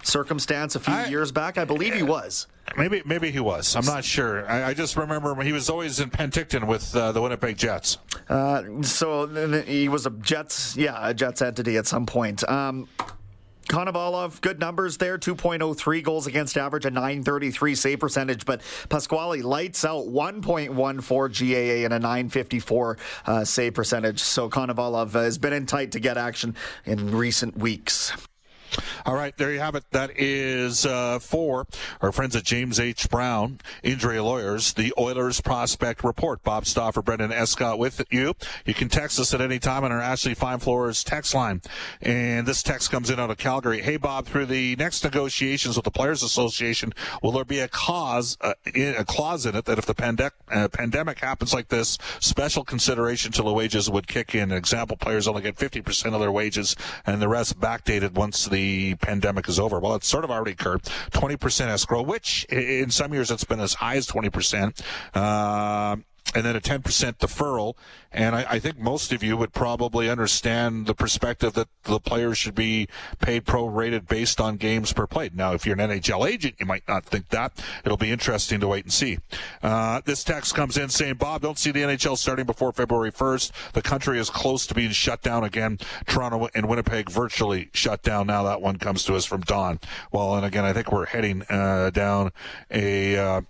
circumstance 0.03 0.77
a 0.77 0.81
few 0.81 0.95
I- 0.95 1.07
years 1.07 1.33
back? 1.33 1.59
I 1.59 1.65
believe 1.65 1.95
he 1.95 2.03
was. 2.03 2.47
Maybe 2.77 3.03
maybe 3.05 3.31
he 3.31 3.41
was. 3.41 3.75
I'm 3.75 3.85
not 3.85 4.05
sure. 4.05 4.49
I, 4.49 4.69
I 4.69 4.75
just 4.75 4.97
remember 4.97 5.35
he 5.43 5.53
was 5.53 5.69
always 5.69 5.99
in 6.01 6.11
Penticton 6.11 6.67
with 6.67 6.95
uh, 6.95 7.13
the 7.13 7.21
Winnipeg 7.21 7.57
Jets. 7.57 7.99
Uh, 8.29 8.83
so 8.83 9.27
he 9.63 9.89
was 9.89 10.07
a 10.07 10.11
Jets, 10.11 10.77
yeah, 10.77 10.97
a 11.09 11.13
Jets 11.13 11.43
entity 11.43 11.77
at 11.77 11.87
some 11.87 12.07
point. 12.07 12.49
Um, 12.49 12.89
Konovalov, 13.71 14.41
good 14.41 14.59
numbers 14.59 14.97
there 14.97 15.17
2.03 15.17 16.03
goals 16.03 16.27
against 16.27 16.59
average, 16.59 16.85
a 16.85 16.91
933 16.91 17.77
save 17.77 18.01
percentage. 18.01 18.45
But 18.45 18.63
Pasquale 18.89 19.43
lights 19.43 19.85
out 19.85 20.07
1.14 20.07 20.75
GAA 20.75 21.85
and 21.85 21.95
a 21.95 21.99
954 22.01 22.99
uh, 23.27 23.45
save 23.45 23.75
percentage. 23.75 24.19
So 24.19 24.51
Konovalov 24.51 25.13
has 25.13 25.39
been 25.39 25.53
in 25.53 25.67
tight 25.67 25.93
to 25.93 26.01
get 26.01 26.19
action 26.19 26.57
in 26.85 27.17
recent 27.17 27.57
weeks. 27.57 28.13
All 29.07 29.15
right, 29.15 29.37
there 29.37 29.53
you 29.53 29.59
have 29.59 29.75
it. 29.75 29.85
That 29.91 30.11
is 30.17 30.87
uh, 30.87 31.19
for 31.19 31.67
our 32.01 32.13
friends 32.13 32.37
at 32.37 32.45
James 32.45 32.79
H. 32.79 33.09
Brown, 33.09 33.61
injury 33.83 34.21
lawyers, 34.21 34.73
the 34.73 34.93
Oilers 34.99 35.41
prospect 35.41 36.05
report. 36.05 36.43
Bob 36.43 36.67
Stauffer, 36.67 37.03
Brendan 37.03 37.33
Escott 37.33 37.79
with 37.79 38.03
you. 38.11 38.35
You 38.65 38.75
can 38.75 38.89
text 38.89 39.19
us 39.19 39.35
at 39.35 39.41
any 39.41 39.59
time 39.59 39.85
on 39.85 39.93
our 39.93 40.01
Ashley 40.01 40.35
Fine 40.35 40.61
Floors 40.61 41.03
text 41.03 41.35
line. 41.35 41.63
And 42.01 42.47
this 42.47 42.63
text 42.63 42.91
comes 42.91 43.11
in 43.11 43.19
out 43.19 43.31
of 43.31 43.39
Calgary. 43.39 43.83
Hey, 43.83 43.97
Bob, 43.97 44.27
through 44.27 44.47
the 44.47 44.77
next 44.77 45.03
negotiations 45.05 45.77
with 45.77 45.85
the 45.85 45.91
Players 45.91 46.23
Association, 46.23 46.93
will 47.23 47.33
there 47.33 47.45
be 47.45 47.61
a 47.61 47.69
cause, 47.69 48.37
uh, 48.41 48.55
a 48.75 49.05
clause 49.05 49.47
in 49.47 49.57
it 49.57 49.65
that 49.65 49.79
if 49.79 49.87
the 49.87 49.95
pandemic, 49.95 50.35
uh, 50.51 50.69
pandemic 50.69 51.19
happens 51.19 51.53
like 51.53 51.69
this, 51.69 51.99
special 52.21 52.65
consideration 52.65 53.33
to 53.33 53.43
the 53.43 53.53
wages 53.53 53.91
would 53.91 54.07
kick 54.07 54.35
in? 54.35 54.53
Example, 54.53 54.97
players 54.97 55.27
only 55.27 55.43
get 55.43 55.57
50% 55.57 56.15
of 56.15 56.21
their 56.21 56.33
wages 56.33 56.77
and 57.07 57.21
the 57.21 57.29
rest 57.29 57.59
backdated 57.59 58.13
once 58.13 58.47
the 58.47 58.60
pandemic 59.01 59.49
is 59.49 59.59
over. 59.59 59.79
Well, 59.79 59.95
it's 59.95 60.09
sort 60.09 60.25
of 60.25 60.31
already 60.31 60.53
occurred. 60.53 60.83
20% 61.11 61.69
escrow, 61.69 62.03
which 62.03 62.45
in 62.45 62.91
some 62.91 63.13
years 63.13 63.31
it's 63.31 63.45
been 63.45 63.61
as 63.61 63.75
high 63.75 63.97
as 63.97 64.07
20%. 64.07 64.81
Uh, 65.15 65.97
and 66.35 66.45
then 66.45 66.57
a 66.57 66.61
10% 66.61 66.83
deferral. 67.19 67.75
And 68.13 68.35
I, 68.35 68.45
I 68.49 68.59
think 68.59 68.79
most 68.79 69.13
of 69.13 69.23
you 69.23 69.37
would 69.37 69.53
probably 69.53 70.11
understand 70.11 70.87
the 70.87 70.95
perspective 70.95 71.53
that 71.55 71.69
the 71.85 72.01
players 72.01 72.39
should 72.39 72.55
be 72.55 72.89
paid 73.21 73.45
prorated 73.45 74.09
based 74.09 74.41
on 74.41 74.57
games 74.57 74.93
per 74.93 75.07
play. 75.07 75.31
Now, 75.33 75.53
if 75.53 75.65
you're 75.65 75.79
an 75.79 75.91
NHL 75.91 76.29
agent, 76.29 76.57
you 76.59 76.67
might 76.67 76.87
not 76.89 77.05
think 77.05 77.29
that. 77.29 77.53
It'll 77.85 77.97
be 77.97 78.11
interesting 78.11 78.61
to 78.61 78.69
wait 78.69 78.85
and 78.85 78.93
see. 78.93 79.19
Uh, 79.63 80.01
this 80.05 80.25
text 80.25 80.55
comes 80.55 80.77
in 80.77 80.89
saying, 80.89 81.15
Bob, 81.15 81.43
don't 81.43 81.59
see 81.59 81.71
the 81.71 81.81
NHL 81.81 82.17
starting 82.17 82.47
before 82.47 82.73
February 82.73 83.13
1st. 83.13 83.73
The 83.73 83.83
country 83.83 84.19
is 84.19 84.29
close 84.29 84.67
to 84.67 84.75
being 84.75 84.91
shut 84.91 85.23
down 85.23 85.45
again. 85.45 85.79
Toronto 86.07 86.49
and 86.55 86.69
Winnipeg 86.69 87.11
virtually 87.11 87.71
shut 87.73 88.03
down. 88.03 88.27
Now 88.27 88.43
that 88.45 88.61
one 88.61 88.77
comes 88.77 89.05
to 89.05 89.15
us 89.15 89.25
from 89.25 89.43
Don. 89.43 89.79
Well, 90.13 90.35
and 90.35 90.45
again, 90.45 90.65
I 90.65 90.73
think 90.73 90.91
we're 90.91 91.07
heading 91.07 91.43
uh, 91.49 91.91
down 91.91 92.33
a. 92.71 93.17
Uh, 93.17 93.41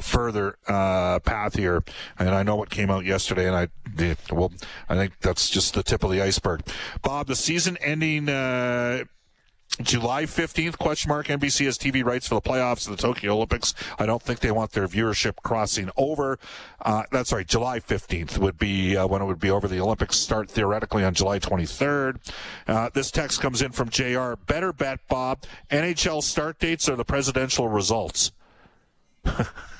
further 0.00 0.56
uh, 0.66 1.18
path 1.20 1.54
here, 1.54 1.82
and 2.18 2.30
I 2.30 2.42
know 2.42 2.56
what 2.56 2.70
came 2.70 2.90
out 2.90 3.04
yesterday, 3.04 3.46
and 3.46 3.56
I 3.56 3.68
well, 4.30 4.52
I 4.88 4.94
think 4.94 5.18
that's 5.20 5.50
just 5.50 5.74
the 5.74 5.82
tip 5.82 6.04
of 6.04 6.10
the 6.10 6.22
iceberg. 6.22 6.62
Bob, 7.02 7.26
the 7.26 7.36
season-ending 7.36 8.28
uh, 8.28 9.04
July 9.82 10.24
15th, 10.24 10.76
question 10.78 11.08
mark. 11.08 11.26
NBC 11.26 11.66
has 11.66 11.78
TV 11.78 12.04
rights 12.04 12.26
for 12.26 12.34
the 12.34 12.40
playoffs 12.40 12.88
of 12.88 12.96
the 12.96 13.02
Tokyo 13.02 13.34
Olympics. 13.34 13.74
I 13.98 14.06
don't 14.06 14.20
think 14.20 14.40
they 14.40 14.50
want 14.50 14.72
their 14.72 14.88
viewership 14.88 15.36
crossing 15.44 15.90
over. 15.96 16.38
Uh, 16.80 17.04
that's 17.12 17.32
right. 17.32 17.46
July 17.46 17.78
15th 17.78 18.38
would 18.38 18.58
be 18.58 18.96
uh, 18.96 19.06
when 19.06 19.22
it 19.22 19.26
would 19.26 19.38
be 19.38 19.50
over. 19.50 19.68
The 19.68 19.80
Olympics 19.80 20.16
start 20.16 20.50
theoretically 20.50 21.04
on 21.04 21.14
July 21.14 21.38
23rd. 21.38 22.18
Uh, 22.66 22.90
this 22.92 23.10
text 23.10 23.40
comes 23.40 23.62
in 23.62 23.70
from 23.70 23.88
JR. 23.88 24.34
Better 24.46 24.72
bet, 24.72 25.00
Bob. 25.08 25.44
NHL 25.70 26.22
start 26.22 26.58
dates 26.58 26.88
or 26.88 26.96
the 26.96 27.04
presidential 27.04 27.68
results? 27.68 28.32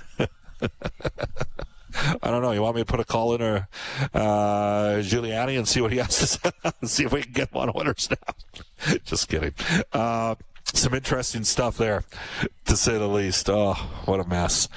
I 2.23 2.31
don't 2.31 2.43
know. 2.43 2.53
You 2.53 2.63
want 2.63 2.77
me 2.77 2.83
to 2.83 2.87
put 2.87 3.01
a 3.01 3.05
call 3.05 3.35
in 3.35 3.43
or 3.43 3.69
uh, 4.15 5.01
Giuliani 5.01 5.59
and 5.59 5.67
see 5.67 5.81
what 5.81 5.93
he 5.93 5.99
has 5.99 6.17
to 6.19 6.27
say? 6.27 6.51
see 6.85 7.05
if 7.05 7.13
we 7.13 7.23
can 7.23 7.33
get 7.33 7.53
one 7.53 7.73
winners 7.75 8.09
now. 8.11 8.95
Just 9.05 9.29
kidding. 9.29 9.55
Uh, 9.93 10.37
some 10.75 10.95
interesting 10.95 11.45
stuff 11.45 11.77
there, 11.77 12.05
to 12.67 12.77
say 12.77 12.99
the 12.99 13.07
least. 13.07 13.49
Oh, 13.49 13.75
what 14.05 14.21
a 14.21 14.25
mess. 14.25 14.69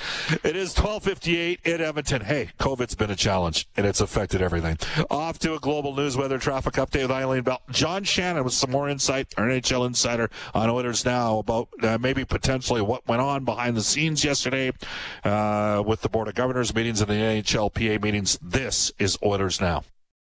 It 0.43 0.55
is 0.55 0.75
1258 0.75 1.59
in 1.63 1.81
Edmonton. 1.81 2.21
Hey, 2.21 2.49
COVID's 2.59 2.95
been 2.95 3.11
a 3.11 3.15
challenge, 3.15 3.67
and 3.77 3.85
it's 3.85 4.01
affected 4.01 4.41
everything. 4.41 4.77
Off 5.09 5.39
to 5.39 5.53
a 5.53 5.59
global 5.59 5.95
news 5.95 6.17
weather 6.17 6.37
traffic 6.37 6.75
update 6.75 7.03
with 7.03 7.11
Eileen 7.11 7.43
Bell. 7.43 7.61
John 7.69 8.03
Shannon 8.03 8.43
with 8.43 8.53
some 8.53 8.71
more 8.71 8.89
insight, 8.89 9.33
our 9.37 9.45
NHL 9.45 9.85
insider 9.85 10.29
on 10.53 10.69
Oilers 10.69 11.05
Now, 11.05 11.39
about 11.39 11.69
uh, 11.81 11.97
maybe 11.99 12.25
potentially 12.25 12.81
what 12.81 13.07
went 13.07 13.21
on 13.21 13.45
behind 13.45 13.77
the 13.77 13.83
scenes 13.83 14.23
yesterday 14.23 14.71
uh, 15.23 15.83
with 15.85 16.01
the 16.01 16.09
Board 16.09 16.27
of 16.27 16.35
Governors 16.35 16.73
meetings 16.73 17.01
and 17.01 17.09
the 17.09 17.15
NHLPA 17.15 18.01
meetings. 18.01 18.39
This 18.41 18.91
is 18.97 19.17
Oilers 19.23 19.59
Now. 19.59 19.83